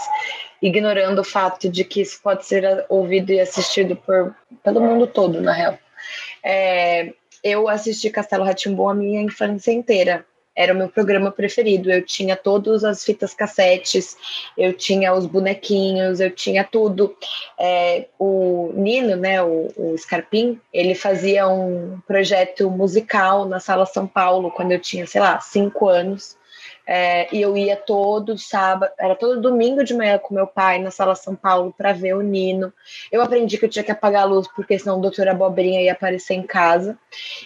[0.62, 5.42] ignorando o fato de que isso pode ser ouvido e assistido por pelo mundo todo,
[5.42, 5.78] na real.
[6.44, 7.14] É,
[7.44, 10.26] eu assisti Castelo Ratimbum a minha infância inteira.
[10.54, 11.90] Era o meu programa preferido.
[11.90, 14.18] Eu tinha todas as fitas cassetes,
[14.58, 17.16] eu tinha os bonequinhos, eu tinha tudo.
[17.58, 24.06] É, o Nino, né, o, o Scarpim, ele fazia um projeto musical na Sala São
[24.06, 26.38] Paulo quando eu tinha, sei lá, cinco anos.
[26.86, 30.92] É, e eu ia todo sábado, era todo domingo de manhã com meu pai na
[30.92, 32.74] Sala São Paulo para ver o Nino.
[33.12, 35.94] Eu aprendi que eu tinha que apagar a luz porque senão o doutor Abobrinha ia
[35.94, 36.98] aparecer em casa.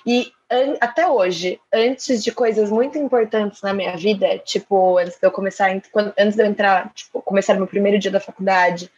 [0.05, 0.31] E
[0.79, 5.71] até hoje, antes de coisas muito importantes na minha vida, tipo, antes de eu começar,
[5.71, 8.91] antes de eu entrar, tipo, começar meu primeiro dia da faculdade,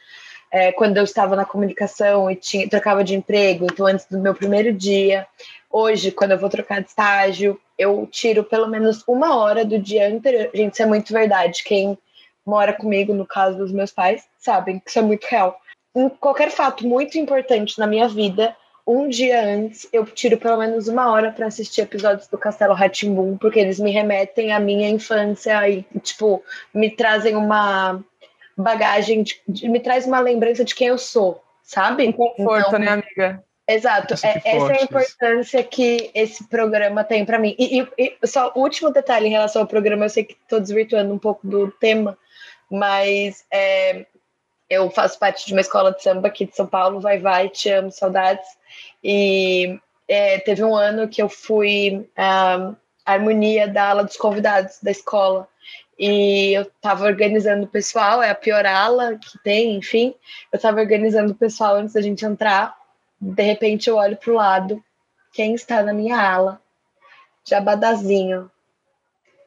[0.52, 4.34] é, quando eu estava na comunicação e tinha, trocava de emprego, então antes do meu
[4.34, 5.26] primeiro dia,
[5.69, 10.08] hoje, quando eu vou trocar de estágio, eu tiro pelo menos uma hora do dia
[10.08, 10.50] anterior.
[10.54, 11.63] Gente, isso é muito verdade.
[11.63, 11.98] Quem
[12.46, 15.60] mora comigo, no caso dos meus pais, sabem que isso é muito real.
[15.96, 18.56] Em qualquer fato muito importante na minha vida,
[18.88, 23.38] um dia antes eu tiro pelo menos uma hora para assistir episódios do Castelo Ratimbum,
[23.38, 26.42] porque eles me remetem à minha infância e, tipo,
[26.74, 28.02] me trazem uma
[28.58, 32.08] bagagem, de, de, me traz uma lembrança de quem eu sou, sabe?
[32.08, 33.44] Um conforto, então, né, amiga?
[33.69, 37.53] Exato, é, essa é a importância que esse programa tem para mim.
[37.60, 40.62] E, e, e, só o último detalhe em relação ao programa, eu sei que estou
[40.62, 42.17] desvirtuando um pouco do tema,
[42.71, 44.06] mas é,
[44.69, 47.69] eu faço parte de uma escola de samba aqui de São Paulo, vai, vai, te
[47.69, 48.47] amo, saudades.
[49.03, 49.77] E
[50.08, 52.73] é, teve um ano que eu fui a
[53.06, 55.45] harmonia da ala dos convidados da escola.
[55.99, 60.13] E eu estava organizando o pessoal, é a pior ala que tem, enfim.
[60.53, 62.77] Eu estava organizando o pessoal antes da gente entrar
[63.19, 64.84] de repente eu olho para o lado,
[65.34, 66.62] quem está na minha ala?
[67.45, 68.51] Jabadazinho.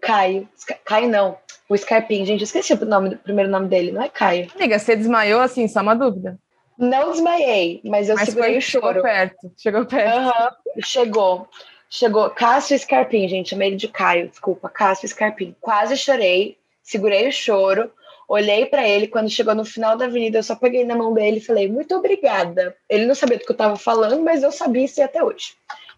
[0.01, 0.49] Caio.
[0.85, 1.37] Caio não,
[1.69, 2.25] o Scarpim.
[2.25, 4.51] Gente, esqueci o, nome, o primeiro nome dele, não é Caio.
[4.55, 6.39] Amiga, você desmaiou assim, só uma dúvida.
[6.79, 8.87] Não desmaiei, mas eu mas segurei foi, o choro.
[8.87, 10.17] Chegou perto, chegou perto.
[10.17, 11.49] Uhum, chegou.
[11.91, 12.31] Chegou.
[12.31, 14.69] Cássio Scarpim, gente, chamei ele de Caio, desculpa.
[14.69, 15.55] Cássio Scarpim.
[15.61, 17.93] Quase chorei, segurei o choro,
[18.31, 21.39] Olhei para ele, quando chegou no final da avenida, eu só peguei na mão dele
[21.39, 22.77] e falei, muito obrigada.
[22.89, 25.55] Ele não sabia do que eu estava falando, mas eu sabia isso até hoje.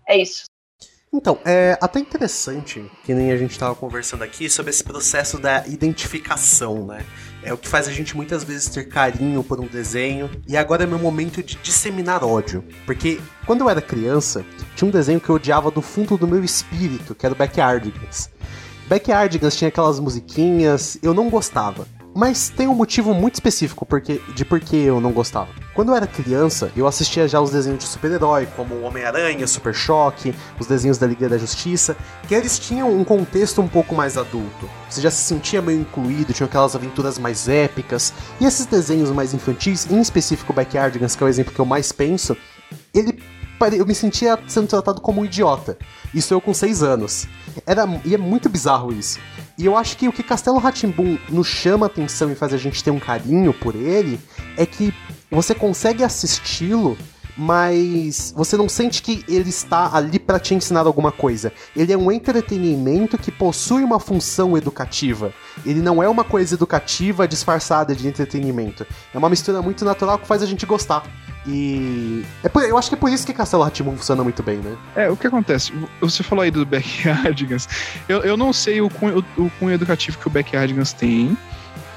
[0.08, 0.44] É isso.
[1.12, 5.66] Então, é até interessante, que nem a gente estava conversando aqui, sobre esse processo da
[5.66, 7.04] identificação, né?
[7.42, 10.30] É o que faz a gente muitas vezes ter carinho por um desenho.
[10.48, 12.64] E agora é meu momento de disseminar ódio.
[12.86, 14.42] Porque quando eu era criança,
[14.74, 18.30] tinha um desenho que eu odiava do fundo do meu espírito, que era o Backyardigans.
[18.88, 21.86] Backyardigans tinha aquelas musiquinhas, eu não gostava.
[22.14, 25.48] Mas tem um motivo muito específico porque, de por que eu não gostava.
[25.74, 30.34] Quando eu era criança, eu assistia já os desenhos de super-herói, como Homem-Aranha, Super Choque,
[30.60, 31.96] os desenhos da Liga da Justiça,
[32.28, 34.68] que eles tinham um contexto um pouco mais adulto.
[34.90, 38.12] Você já se sentia meio incluído, tinham aquelas aventuras mais épicas.
[38.38, 41.90] E esses desenhos mais infantis, em específico Backyardigans, que é o exemplo que eu mais
[41.90, 42.36] penso,
[42.92, 43.18] ele
[43.76, 45.78] eu me sentia sendo tratado como um idiota.
[46.12, 47.28] Isso eu com 6 anos.
[47.64, 49.20] Era, e é muito bizarro isso.
[49.62, 52.82] E eu acho que o que Castelo Ratimbum nos chama atenção e faz a gente
[52.82, 54.18] ter um carinho por ele
[54.56, 54.92] é que
[55.30, 56.98] você consegue assisti-lo
[57.36, 61.50] mas você não sente que ele está ali para te ensinar alguma coisa.
[61.74, 65.32] Ele é um entretenimento que possui uma função educativa.
[65.64, 68.86] Ele não é uma coisa educativa disfarçada de entretenimento.
[69.14, 71.04] É uma mistura muito natural que faz a gente gostar.
[71.46, 74.58] E é por, eu acho que é por isso que Castelo Ratimbun funciona muito bem,
[74.58, 74.76] né?
[74.94, 75.72] É, o que acontece?
[76.00, 77.68] Você falou aí do Backyardigans.
[78.08, 81.36] Eu, eu não sei o cunho, o, o cunho educativo que o Backyardigans tem.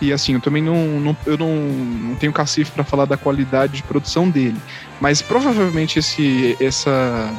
[0.01, 3.73] E assim, eu também não, não eu não, não tenho cacife para falar da qualidade
[3.73, 4.57] de produção dele.
[4.99, 7.29] Mas provavelmente esse, essa,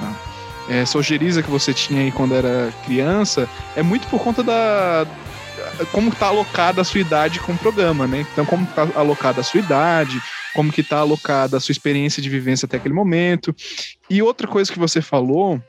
[0.69, 5.07] essa ojeriza que você tinha aí quando era criança é muito por conta da,
[5.93, 8.27] como está alocada a sua idade com o programa, né?
[8.33, 10.21] Então, como está alocada a sua idade,
[10.57, 13.55] como que está alocada a sua experiência de vivência até aquele momento.
[14.09, 15.63] E outra coisa que você falou,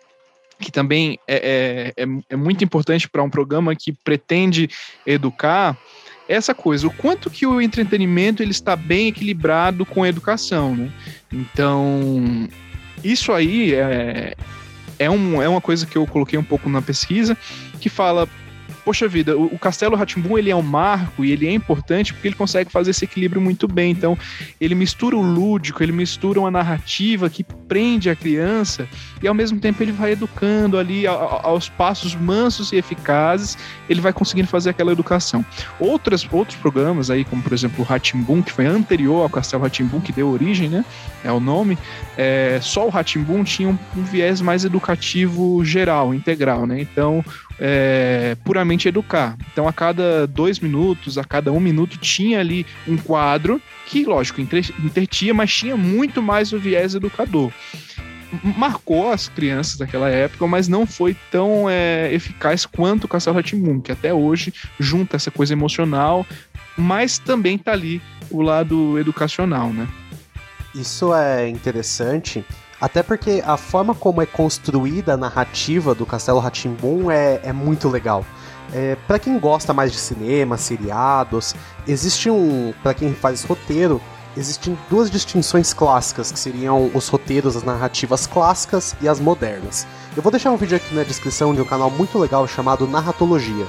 [0.62, 4.70] que também é, é, é, é muito importante para um programa que pretende
[5.06, 5.78] educar,
[6.30, 10.74] é essa coisa, o quanto que o entretenimento ele está bem equilibrado com a educação,
[10.74, 10.90] né?
[11.34, 12.48] Então,
[13.04, 14.36] isso aí é,
[14.98, 17.38] é, um, é uma coisa que eu coloquei um pouco na pesquisa,
[17.82, 18.28] que fala
[18.88, 22.26] poxa vida, o, o Castelo Ratimbun ele é um marco e ele é importante porque
[22.26, 23.92] ele consegue fazer esse equilíbrio muito bem.
[23.92, 24.18] Então,
[24.62, 28.88] ele mistura o lúdico, ele mistura uma narrativa que prende a criança
[29.22, 33.58] e ao mesmo tempo ele vai educando ali a, a, aos passos mansos e eficazes,
[33.90, 35.46] ele vai conseguindo fazer aquela educação.
[35.82, 40.00] Outras, outros programas aí, como por exemplo o Ratimbun, que foi anterior ao Castelo Ratimbun,
[40.00, 40.86] que deu origem, né?
[41.26, 41.78] É o nome.
[42.18, 46.80] É, só o Ratimbun tinha um, um viés mais educativo geral, integral, né?
[46.80, 47.22] Então,
[47.60, 49.38] é, puramente educar.
[49.52, 54.42] Então, a cada dois minutos, a cada um minuto, tinha ali um quadro que, lógico,
[54.42, 57.52] intertia, mas tinha muito mais o viés educador.
[58.44, 63.80] Marcou as crianças daquela época, mas não foi tão é, eficaz quanto o Castelo Ratimbun,
[63.80, 66.26] que até hoje junta essa coisa emocional,
[66.78, 69.88] mas também tá ali o lado educacional, né?
[70.76, 72.46] Isso é interessante
[72.80, 77.90] até porque a forma como é construída a narrativa do Castelo Ratimbun é, é muito
[77.90, 78.26] legal.
[78.74, 81.56] É, para quem gosta mais de cinema, seriados,
[81.88, 82.74] existe um.
[82.84, 84.02] para quem faz roteiro,
[84.36, 89.88] existem duas distinções clássicas, que seriam os roteiros, as narrativas clássicas e as modernas.
[90.16, 93.66] Eu vou deixar um vídeo aqui na descrição de um canal muito legal chamado Narratologia.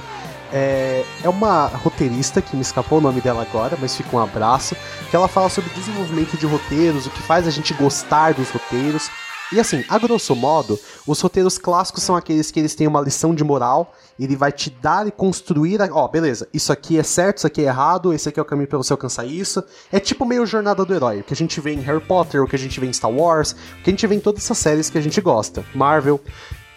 [0.51, 4.75] É, é uma roteirista que me escapou o nome dela agora, mas fica um abraço.
[5.09, 9.09] Que ela fala sobre desenvolvimento de roteiros, o que faz a gente gostar dos roteiros.
[9.51, 13.33] E assim, a grosso modo, os roteiros clássicos são aqueles que eles têm uma lição
[13.33, 17.47] de moral, ele vai te dar e construir, ó, beleza, isso aqui é certo, isso
[17.47, 19.63] aqui é errado, esse aqui é o caminho para você alcançar isso.
[19.91, 22.47] É tipo meio jornada do herói, o que a gente vê em Harry Potter, o
[22.47, 24.57] que a gente vê em Star Wars, o que a gente vê em todas essas
[24.59, 26.21] séries que a gente gosta, Marvel.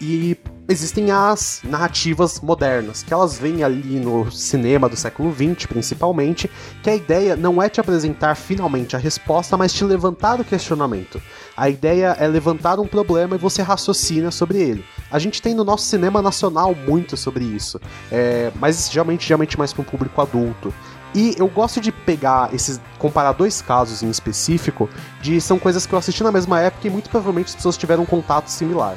[0.04, 0.36] E
[0.68, 6.50] existem as narrativas modernas, que elas vêm ali no cinema do século XX, principalmente,
[6.82, 11.22] que a ideia não é te apresentar finalmente a resposta, mas te levantar o questionamento.
[11.56, 14.84] A ideia é levantar um problema e você raciocina sobre ele.
[15.08, 19.72] A gente tem no nosso cinema nacional muito sobre isso, é, mas geralmente, geralmente mais
[19.72, 20.74] para um público adulto.
[21.14, 22.80] E eu gosto de pegar esses.
[22.98, 24.88] comparar dois casos em específico,
[25.20, 28.02] de são coisas que eu assisti na mesma época e muito provavelmente as pessoas tiveram
[28.02, 28.96] um contato similar.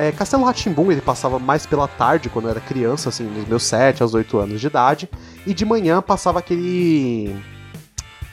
[0.00, 3.64] É, Castelo Ratimbum ele passava mais pela tarde quando eu era criança, assim, nos meus
[3.64, 5.10] 7 aos 8 anos de idade,
[5.46, 7.36] e de manhã passava aquele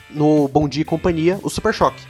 [0.08, 2.02] no Bom Dia e Companhia, o Super Choque.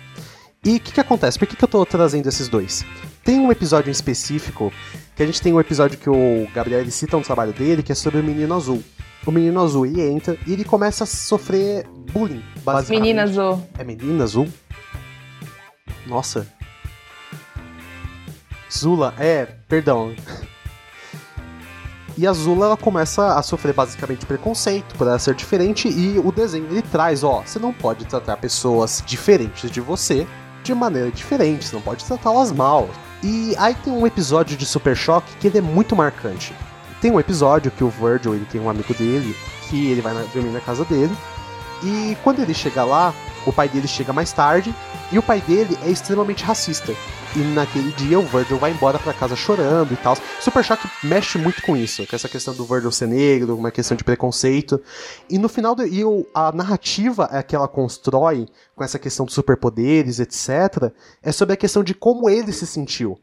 [0.64, 1.38] E o que, que acontece?
[1.38, 2.84] Por que, que eu tô trazendo esses dois?
[3.24, 4.72] Tem um episódio em específico,
[5.16, 7.90] que a gente tem um episódio que o Gabriel ele cita no trabalho dele, que
[7.90, 8.82] é sobre o Menino Azul.
[9.26, 13.00] O Menino Azul, ele entra e ele começa a sofrer bullying, basicamente.
[13.00, 13.68] Menina Azul.
[13.76, 14.48] É Menina Azul?
[16.06, 16.46] Nossa,
[18.70, 20.14] Zula, é, perdão.
[22.16, 26.32] E a Zula ela começa a sofrer basicamente preconceito por ela ser diferente e o
[26.32, 30.26] desenho ele traz, ó, você não pode tratar pessoas diferentes de você
[30.64, 32.88] de maneira diferente, você não pode tratá-las mal.
[33.22, 36.52] E aí tem um episódio de Super Choque que ele é muito marcante.
[37.00, 39.36] Tem um episódio que o Virgil, ele tem um amigo dele,
[39.68, 41.16] que ele vai dormir na casa dele,
[41.82, 43.14] e quando ele chega lá,
[43.46, 44.74] o pai dele chega mais tarde,
[45.12, 46.92] e o pai dele é extremamente racista.
[47.38, 50.16] E naquele dia o Virgil vai embora para casa chorando e tal.
[50.40, 53.96] Super Shock mexe muito com isso, com essa questão do Virgil ser negro, uma questão
[53.96, 54.82] de preconceito.
[55.30, 59.24] E no final, do, e o, a narrativa é que ela constrói com essa questão
[59.24, 63.16] dos superpoderes, etc., é sobre a questão de como ele se sentiu.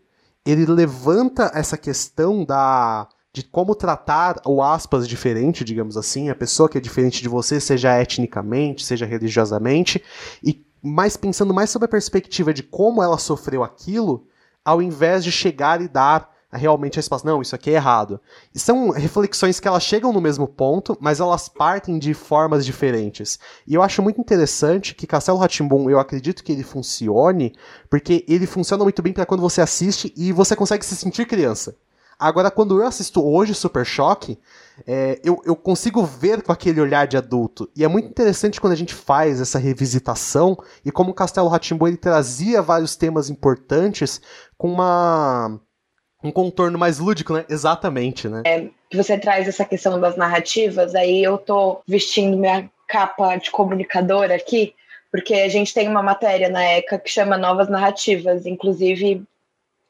[0.45, 6.69] Ele levanta essa questão da de como tratar o aspas diferente, digamos assim, a pessoa
[6.69, 10.01] que é diferente de você, seja etnicamente, seja religiosamente,
[10.41, 14.27] e mais pensando mais sobre a perspectiva de como ela sofreu aquilo,
[14.63, 18.19] ao invés de chegar e dar realmente a resposta, não, isso aqui é errado.
[18.53, 23.39] E são reflexões que elas chegam no mesmo ponto, mas elas partem de formas diferentes.
[23.67, 27.53] E eu acho muito interessante que Castelo Ratimbun, eu acredito que ele funcione,
[27.89, 31.75] porque ele funciona muito bem para quando você assiste e você consegue se sentir criança.
[32.17, 34.39] Agora, quando eu assisto hoje Super Choque,
[34.87, 37.69] é, eu, eu consigo ver com aquele olhar de adulto.
[37.75, 41.87] E é muito interessante quando a gente faz essa revisitação e como o Castelo Ratimbo
[41.87, 44.21] ele trazia vários temas importantes
[44.57, 45.59] com uma
[46.23, 47.45] um contorno mais lúdico, né?
[47.47, 48.41] Exatamente, né?
[48.45, 53.51] É, que você traz essa questão das narrativas, aí eu tô vestindo minha capa de
[53.51, 54.73] comunicadora aqui,
[55.11, 59.23] porque a gente tem uma matéria na ECA que chama Novas Narrativas, inclusive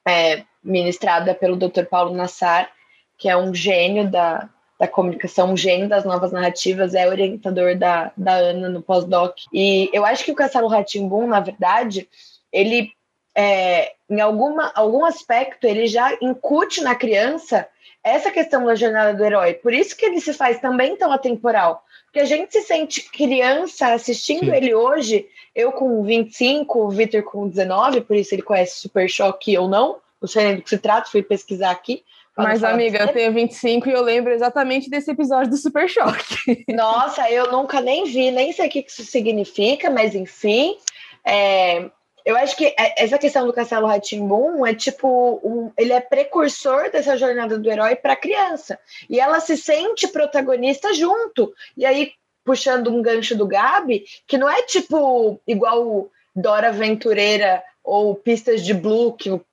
[0.05, 1.85] é, ministrada pelo Dr.
[1.89, 2.69] Paulo Nassar,
[3.17, 8.33] que é um gênio da, da comunicação, gênio das novas narrativas, é orientador da, da
[8.33, 9.37] Ana no pós-doc.
[9.53, 12.09] E eu acho que o Castelo Ratimbum, na verdade,
[12.51, 12.91] ele,
[13.33, 17.67] é, em alguma, algum aspecto, ele já incute na criança
[18.03, 19.55] essa questão da jornada do herói.
[19.55, 21.83] Por isso que ele se faz também tão atemporal.
[22.05, 24.53] Porque a gente se sente criança assistindo Sim.
[24.53, 29.57] ele hoje, eu com 25, o Victor com 19, por isso ele conhece Super Choque
[29.57, 32.03] ou não, não sei do que se trata, fui pesquisar aqui.
[32.37, 36.65] Mas, amiga, eu tenho 25 e eu lembro exatamente desse episódio do Super Choque.
[36.69, 40.77] Nossa, eu nunca nem vi, nem sei o que isso significa, mas enfim.
[41.25, 41.89] É,
[42.25, 46.91] eu acho que é, essa questão do Castelo Ratimbum é tipo, um, ele é precursor
[46.91, 48.77] dessa jornada do herói para a criança.
[49.09, 51.53] E ela se sente protagonista junto.
[51.77, 52.11] E aí,
[52.43, 58.73] puxando um gancho do Gabi, que não é tipo igual Dora Aventureira ou Pistas de
[58.73, 59.45] Blue, que o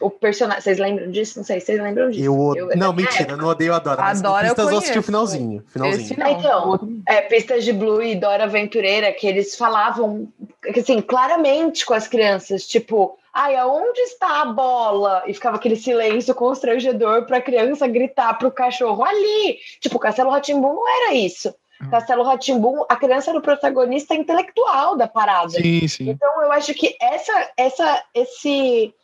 [0.00, 0.62] o personagem.
[0.62, 1.38] Vocês lembram disso?
[1.38, 2.24] Não sei, vocês lembram disso?
[2.24, 4.02] Eu, eu não, mentira, não odeio a Dora.
[4.02, 5.62] A Dora Pistas eu, eu assisti o finalzinho.
[5.68, 6.18] finalzinho.
[6.18, 10.28] Não, então, é, Pistas de Blue e Dora Aventureira, que eles falavam,
[10.76, 15.22] assim, claramente com as crianças, tipo, ai, aonde está a bola?
[15.26, 19.58] E ficava aquele silêncio constrangedor para a criança gritar pro cachorro ali.
[19.80, 21.54] Tipo, Castelo Ratimbum não era isso.
[21.82, 21.90] Hum.
[21.90, 25.50] Castelo Ratimbum, a criança era o protagonista intelectual da parada.
[25.50, 26.10] Sim, sim.
[26.10, 28.94] Então eu acho que essa, essa, esse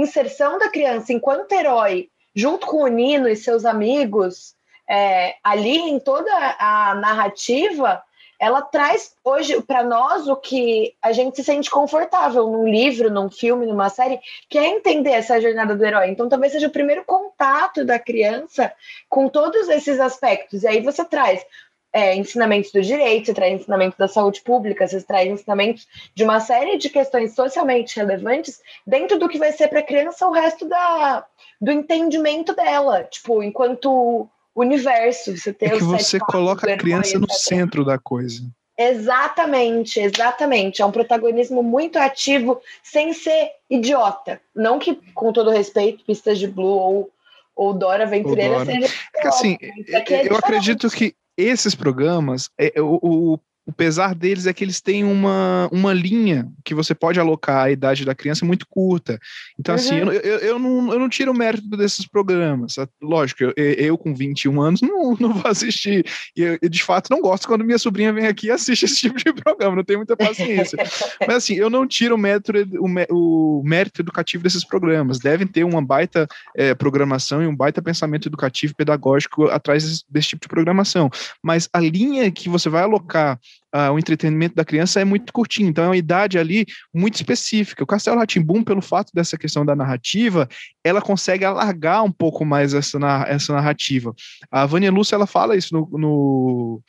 [0.00, 4.54] inserção da criança enquanto herói, junto com o Nino e seus amigos,
[4.88, 8.02] é, ali em toda a narrativa,
[8.40, 13.28] ela traz hoje para nós o que a gente se sente confortável num livro, num
[13.28, 16.08] filme, numa série, que é entender essa jornada do herói.
[16.08, 18.72] Então, talvez seja o primeiro contato da criança
[19.08, 20.62] com todos esses aspectos.
[20.62, 21.44] E aí você traz
[21.92, 26.40] é, ensinamentos do direito, você traz ensinamentos da saúde pública, você traz ensinamentos de uma
[26.40, 30.66] série de questões socialmente relevantes dentro do que vai ser para a criança o resto
[30.68, 31.24] da,
[31.60, 35.36] do entendimento dela, tipo, enquanto universo.
[35.36, 38.42] Você tem é que você coloca a criança no centro da coisa.
[38.76, 40.80] Exatamente, exatamente.
[40.82, 44.40] É um protagonismo muito ativo, sem ser idiota.
[44.54, 47.10] Não que, com todo respeito, Pistas de Blue ou,
[47.56, 48.94] ou Dora Aventureira seja.
[49.16, 53.38] É que, assim, é eu acredito que esses programas, é, o, o,
[53.68, 57.70] o pesar deles é que eles têm uma, uma linha que você pode alocar a
[57.70, 59.20] idade da criança muito curta.
[59.60, 60.08] Então, assim, uhum.
[60.08, 62.76] assim, eu, eu, eu, não, eu não tiro o mérito desses programas.
[62.98, 66.02] Lógico, eu, eu com 21 anos não, não vou assistir.
[66.34, 69.18] E eu, de fato, não gosto quando minha sobrinha vem aqui e assiste esse tipo
[69.18, 70.78] de programa, não tenho muita paciência.
[71.20, 75.18] Mas, assim, eu não tiro o mérito, o, o mérito educativo desses programas.
[75.18, 76.26] Devem ter uma baita
[76.56, 81.10] é, programação e um baita pensamento educativo e pedagógico atrás desse, desse tipo de programação.
[81.42, 83.38] Mas a linha que você vai alocar
[83.74, 87.82] uh, o entretenimento da criança é muito curtinho, então é uma idade ali muito específica.
[87.82, 90.48] O Castelo Ratimbum, pelo fato dessa questão da narrativa,
[90.84, 94.14] ela consegue alargar um pouco mais essa, essa narrativa.
[94.50, 96.82] A Vânia Lúcia, ela fala isso no, no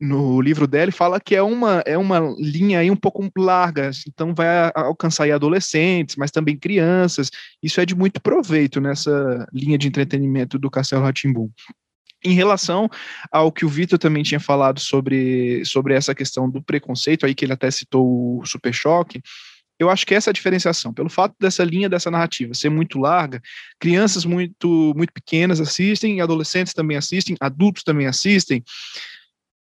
[0.00, 4.34] no livro dela fala que é uma, é uma linha aí um pouco larga, então
[4.34, 7.30] vai alcançar adolescentes, mas também crianças.
[7.62, 11.50] Isso é de muito proveito nessa linha de entretenimento do Castelo Ratimbum.
[12.24, 12.88] Em relação
[13.30, 17.44] ao que o Vitor também tinha falado sobre, sobre essa questão do preconceito, aí que
[17.44, 19.22] ele até citou o Super Choque,
[19.78, 20.92] Eu acho que essa é a diferenciação.
[20.92, 23.40] Pelo fato dessa linha, dessa narrativa ser muito larga,
[23.78, 28.64] crianças muito, muito pequenas assistem, adolescentes também assistem, adultos também assistem.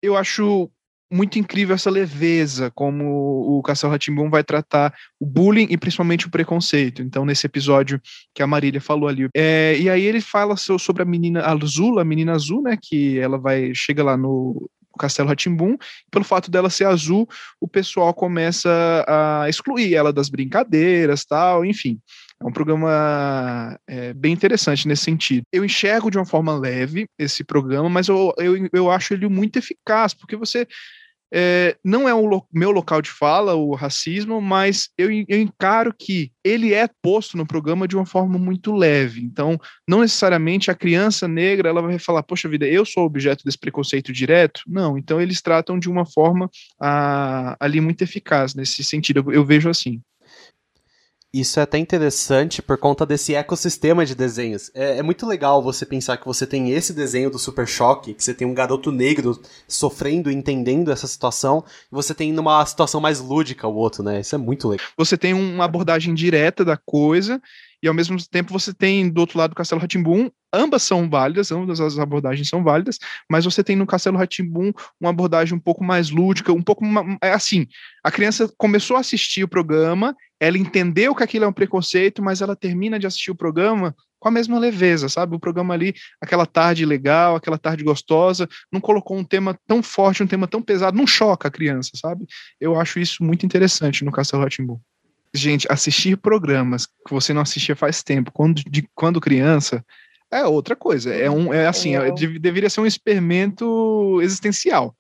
[0.03, 0.71] Eu acho
[1.11, 6.31] muito incrível essa leveza como o Castelo Ratimbum vai tratar o bullying e principalmente o
[6.31, 7.03] preconceito.
[7.03, 8.01] Então, nesse episódio
[8.35, 9.29] que a Marília falou ali.
[9.35, 12.79] É, e aí ele fala sobre a menina azul, a menina azul, né?
[12.81, 15.77] Que ela vai, chega lá no Castelo Ratimbum,
[16.11, 17.27] pelo fato dela ser azul,
[17.59, 18.69] o pessoal começa
[19.09, 21.99] a excluir ela das brincadeiras, tal, enfim.
[22.43, 25.43] É um programa é, bem interessante nesse sentido.
[25.53, 29.59] Eu enxergo de uma forma leve esse programa, mas eu, eu, eu acho ele muito
[29.59, 30.67] eficaz, porque você
[31.33, 35.95] é, não é o lo meu local de fala, o racismo, mas eu, eu, encaro
[35.97, 39.23] que ele é posto no programa de uma forma muito leve.
[39.23, 43.59] Então, não necessariamente a criança negra ela vai falar, poxa vida, eu sou objeto desse
[43.59, 44.63] preconceito direto.
[44.67, 46.51] Não, então eles tratam de uma forma
[46.81, 49.21] a, ali muito eficaz nesse sentido.
[49.21, 50.01] eu, eu vejo assim.
[51.33, 54.69] Isso é até interessante por conta desse ecossistema de desenhos.
[54.75, 58.25] É, é, muito legal você pensar que você tem esse desenho do Super Choque, que
[58.25, 63.01] você tem um garoto negro sofrendo e entendendo essa situação, e você tem numa situação
[63.01, 64.19] mais lúdica o outro, né?
[64.19, 64.85] Isso é muito legal.
[64.97, 67.41] Você tem uma abordagem direta da coisa,
[67.83, 71.51] e ao mesmo tempo você tem do outro lado do Castelo Ratimbum, ambas são válidas,
[71.53, 72.99] ambas as abordagens são válidas,
[73.31, 76.85] mas você tem no Castelo Ratimbum uma abordagem um pouco mais lúdica, um pouco
[77.23, 77.67] é assim,
[78.05, 82.41] a criança começou a assistir o programa, ela entendeu que aquilo é um preconceito, mas
[82.41, 85.35] ela termina de assistir o programa com a mesma leveza, sabe?
[85.35, 90.23] O programa ali, aquela tarde legal, aquela tarde gostosa, não colocou um tema tão forte,
[90.23, 92.27] um tema tão pesado, não choca a criança, sabe?
[92.61, 94.79] Eu acho isso muito interessante no Castelo Ratimbum
[95.35, 99.85] gente, assistir programas que você não assistia faz tempo, quando, de, quando criança,
[100.31, 101.13] é outra coisa.
[101.13, 104.95] É um, é assim, é, deveria ser um experimento existencial.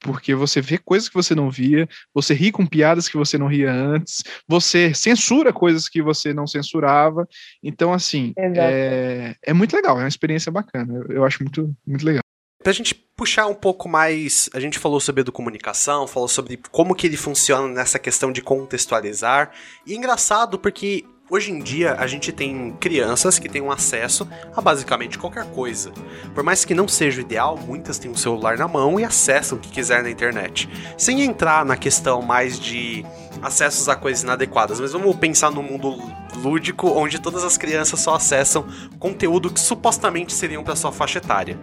[0.00, 3.46] Porque você vê coisas que você não via, você ri com piadas que você não
[3.46, 7.26] ria antes, você censura coisas que você não censurava.
[7.62, 10.94] Então, assim, é, é muito legal, é uma experiência bacana.
[10.94, 12.25] Eu, eu acho muito, muito legal.
[12.66, 17.06] Pra gente puxar um pouco mais, a gente falou sobre educomunicação, falou sobre como que
[17.06, 19.52] ele funciona nessa questão de contextualizar.
[19.86, 24.28] E é engraçado porque Hoje em dia, a gente tem crianças que têm um acesso
[24.54, 25.90] a basicamente qualquer coisa.
[26.32, 29.58] Por mais que não seja o ideal, muitas têm um celular na mão e acessam
[29.58, 30.68] o que quiser na internet.
[30.96, 33.04] Sem entrar na questão mais de
[33.42, 36.00] acessos a coisas inadequadas, mas vamos pensar no mundo
[36.36, 38.64] lúdico onde todas as crianças só acessam
[39.00, 41.58] conteúdo que supostamente seriam para sua faixa etária.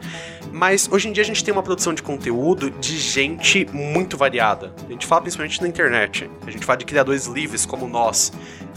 [0.51, 4.73] Mas hoje em dia a gente tem uma produção de conteúdo de gente muito variada.
[4.85, 6.29] A gente fala principalmente na internet.
[6.45, 8.31] A gente fala de criadores livres como nós.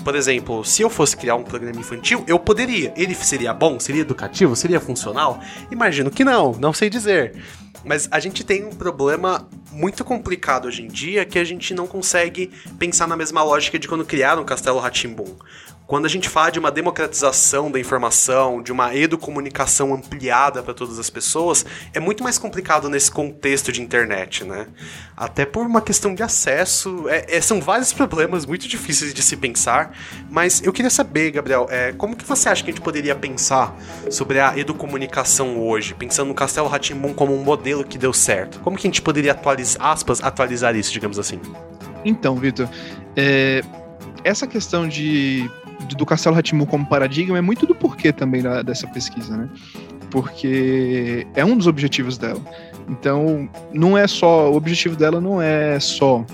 [0.07, 2.95] Por exemplo, se eu fosse criar um programa infantil, eu poderia.
[2.97, 3.81] Ele seria bom?
[3.81, 4.55] Seria educativo?
[4.55, 5.41] Seria funcional?
[5.69, 7.35] Imagino que não, não sei dizer.
[7.85, 11.89] Mas a gente tem um problema muito complicado hoje em dia que a gente não
[11.89, 15.35] consegue pensar na mesma lógica de quando criaram o Castelo Ratimbum.
[15.87, 20.99] Quando a gente fala de uma democratização da informação, de uma educomunicação ampliada para todas
[20.99, 21.65] as pessoas,
[21.95, 24.67] é muito mais complicado nesse contexto de internet, né?
[25.17, 29.37] Até por uma questão de acesso, é, é, são vários problemas muito difíceis de se
[29.37, 29.97] pensar,
[30.29, 33.73] mas eu queria saber, Gabriel, é, como que você acha que a gente poderia pensar
[34.11, 38.59] sobre a educomunicação hoje, pensando no Castelo Ratimbun como um modelo que deu certo?
[38.59, 41.41] Como que a gente poderia atualizar, aspas, atualizar isso, digamos assim?
[42.05, 42.69] Então, Vitor,
[43.15, 43.63] é,
[44.25, 45.49] essa questão de
[45.95, 49.49] do Castelo Ratimu como paradigma é muito do porquê também da, dessa pesquisa, né?
[50.11, 52.41] Porque é um dos objetivos dela.
[52.89, 54.51] Então, não é só.
[54.51, 56.25] O objetivo dela não é só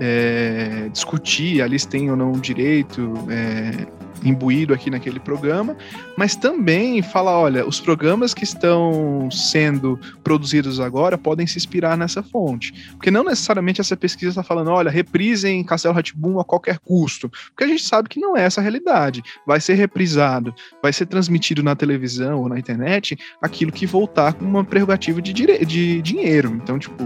[0.00, 3.86] é, discutir ali se tem ou não direito, é,
[4.24, 5.76] imbuído aqui naquele programa,
[6.16, 12.22] mas também fala, olha, os programas que estão sendo produzidos agora podem se inspirar nessa
[12.22, 12.72] fonte.
[12.92, 17.64] Porque não necessariamente essa pesquisa está falando, olha, reprisem Castelo Ratibum a qualquer custo, porque
[17.64, 19.22] a gente sabe que não é essa a realidade.
[19.46, 24.44] Vai ser reprisado, vai ser transmitido na televisão ou na internet aquilo que voltar com
[24.44, 26.58] uma prerrogativa de, de dinheiro.
[26.62, 27.02] Então, tipo,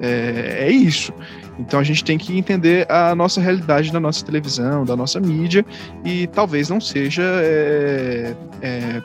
[0.00, 1.12] é, é isso.
[1.60, 5.64] Então a gente tem que entender a nossa realidade da nossa televisão, da nossa mídia,
[6.04, 9.02] e talvez não seja, é, é,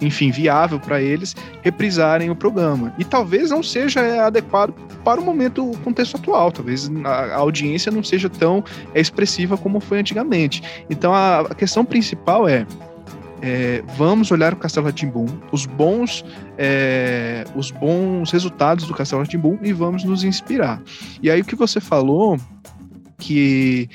[0.00, 2.94] enfim, viável para eles reprisarem o programa.
[2.98, 4.72] E talvez não seja é, adequado
[5.04, 6.52] para o momento, o contexto atual.
[6.52, 8.62] Talvez a, audiência não seja tão
[8.94, 10.62] expressiva como foi antigamente.
[10.88, 12.66] Então a questão principal é
[13.40, 16.24] é, vamos olhar o Castelo Ratimbum, os bons,
[16.56, 20.82] é, os bons resultados do Castelo Ratimbum e vamos nos inspirar.
[21.22, 22.38] E aí o que você falou
[23.18, 23.88] que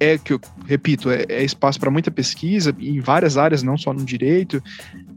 [0.00, 3.92] é que eu repito é, é espaço para muita pesquisa em várias áreas, não só
[3.92, 4.62] no direito.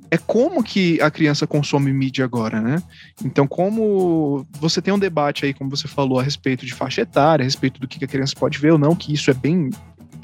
[0.09, 2.83] É como que a criança consome mídia agora, né?
[3.23, 7.43] Então, como você tem um debate aí, como você falou, a respeito de faixa etária,
[7.43, 9.69] a respeito do que a criança pode ver ou não, que isso é bem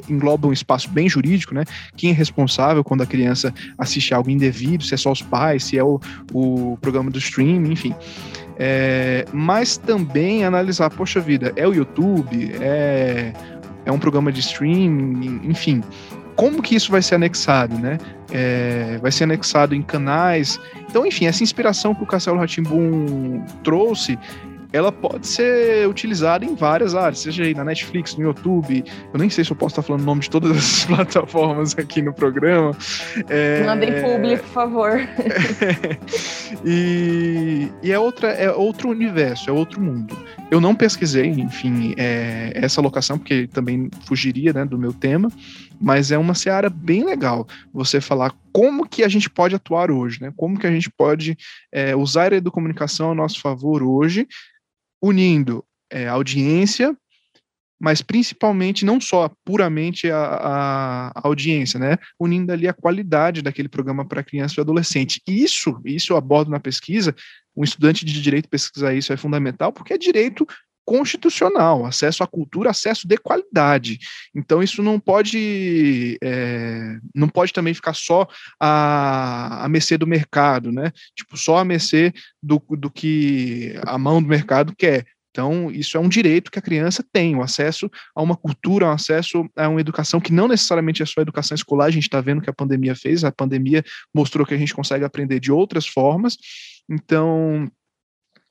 [0.09, 1.63] engloba um espaço bem jurídico, né?
[1.95, 5.77] Quem é responsável quando a criança assiste algo indevido, se é só os pais, se
[5.77, 5.99] é o,
[6.33, 7.93] o programa do streaming, enfim.
[8.59, 13.31] É, mas também analisar, poxa vida, é o YouTube, é,
[13.85, 15.83] é um programa de streaming, enfim.
[16.35, 17.97] Como que isso vai ser anexado, né?
[18.31, 20.59] É, vai ser anexado em canais.
[20.87, 24.19] Então, enfim, essa inspiração que o Castelo Ratimbun trouxe,
[24.73, 28.83] ela pode ser utilizada em várias áreas, seja aí na Netflix, no YouTube.
[29.13, 32.01] Eu nem sei se eu posso estar falando o nome de todas essas plataformas aqui
[32.01, 32.71] no programa.
[33.29, 33.63] É...
[33.63, 34.99] Mandem público, por favor.
[36.65, 40.15] e, e é, outra, é outro universo, é outro mundo.
[40.49, 45.29] Eu não pesquisei, enfim, é, essa locação, porque também fugiria né, do meu tema,
[45.79, 50.19] mas é uma seara bem legal você falar como que a gente pode atuar hoje,
[50.19, 50.33] né?
[50.35, 51.37] Como que a gente pode
[51.71, 54.27] é, usar a educomunicação a nosso favor hoje,
[54.99, 56.97] unindo é, audiência,
[57.79, 61.99] mas principalmente não só puramente a, a, audiência, né?
[62.19, 65.21] Unindo ali a qualidade daquele programa para criança e adolescente.
[65.27, 67.13] Isso, isso eu abordo na pesquisa.
[67.55, 70.47] Um estudante de direito pesquisar isso é fundamental, porque é direito
[70.87, 73.99] constitucional, acesso à cultura, acesso de qualidade.
[74.33, 78.25] Então isso não pode é, não pode também ficar só
[78.57, 80.93] a, a mercê do mercado, né?
[81.13, 85.05] Tipo só a mercê do, do que a mão do mercado quer.
[85.29, 88.89] Então, isso é um direito que a criança tem, o acesso a uma cultura, o
[88.89, 92.41] acesso a uma educação que não necessariamente é só educação escolar, a gente está vendo
[92.41, 96.37] que a pandemia fez, a pandemia mostrou que a gente consegue aprender de outras formas.
[96.89, 97.69] Então,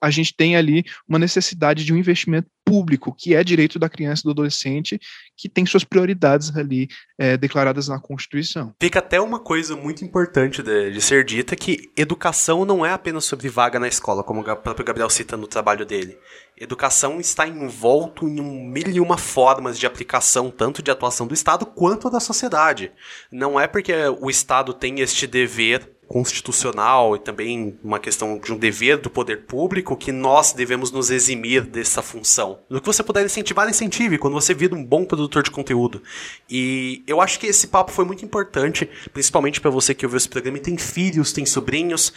[0.01, 4.23] a gente tem ali uma necessidade de um investimento público, que é direito da criança
[4.23, 4.99] e do adolescente,
[5.37, 8.75] que tem suas prioridades ali é, declaradas na Constituição.
[8.81, 13.25] Fica até uma coisa muito importante de, de, ser dita, que educação não é apenas
[13.25, 16.19] sobre vaga na escola, como o próprio Gabriel cita no trabalho dele.
[16.59, 21.35] Educação está envolto em um mil e uma formas de aplicação, tanto de atuação do
[21.35, 22.91] Estado quanto da sociedade.
[23.31, 28.59] Não é porque o Estado tem este dever constitucional e também uma questão de um
[28.59, 32.61] dever do poder público que nós devemos nos eximir dessa função.
[32.71, 36.03] No que você puder incentivar, incentive quando você vira um bom produtor de conteúdo.
[36.49, 40.29] E eu acho que esse papo foi muito importante, principalmente para você que ouviu esse
[40.29, 42.13] programa e tem filhos, tem sobrinhos.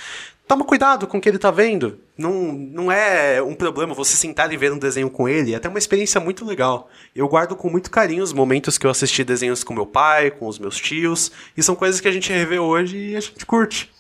[0.50, 2.00] Toma cuidado com o que ele tá vendo.
[2.18, 5.54] Não, não é um problema você sentar e ver um desenho com ele.
[5.54, 6.89] É até uma experiência muito legal.
[7.16, 10.47] Eu guardo com muito carinho os momentos que eu assisti desenhos com meu pai, com
[10.47, 11.32] os meus tios.
[11.56, 13.91] E são coisas que a gente revê hoje e a gente curte.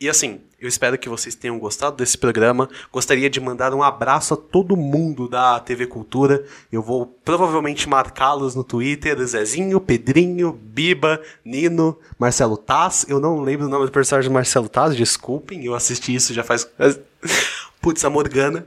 [0.00, 2.68] E assim, eu espero que vocês tenham gostado desse programa.
[2.92, 6.44] Gostaria de mandar um abraço a todo mundo da TV Cultura.
[6.70, 13.06] Eu vou provavelmente marcá-los no Twitter: Zezinho, Pedrinho, Biba, Nino, Marcelo Taz.
[13.08, 16.68] Eu não lembro o nome do personagem Marcelo Taz, desculpem, eu assisti isso já faz.
[17.82, 18.66] Putz, a Morgana.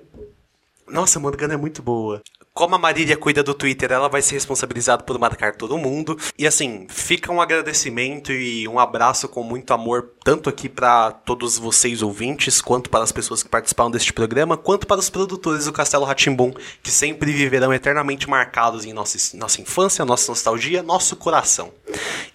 [0.89, 2.21] Nossa, a Morgana é muito boa.
[2.61, 6.15] Como a Marília cuida do Twitter, ela vai ser responsabilizada por marcar todo mundo.
[6.37, 11.57] E assim, fica um agradecimento e um abraço com muito amor, tanto aqui para todos
[11.57, 15.73] vocês ouvintes, quanto para as pessoas que participaram deste programa, quanto para os produtores do
[15.73, 16.53] Castelo Ratimbum,
[16.83, 21.73] que sempre viverão eternamente marcados em nossa, nossa infância, nossa nostalgia, nosso coração.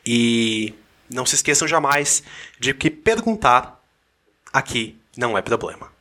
[0.05, 0.74] E
[1.09, 2.24] não se esqueçam jamais
[2.59, 3.81] de que perguntar
[4.53, 5.95] aqui não é problema.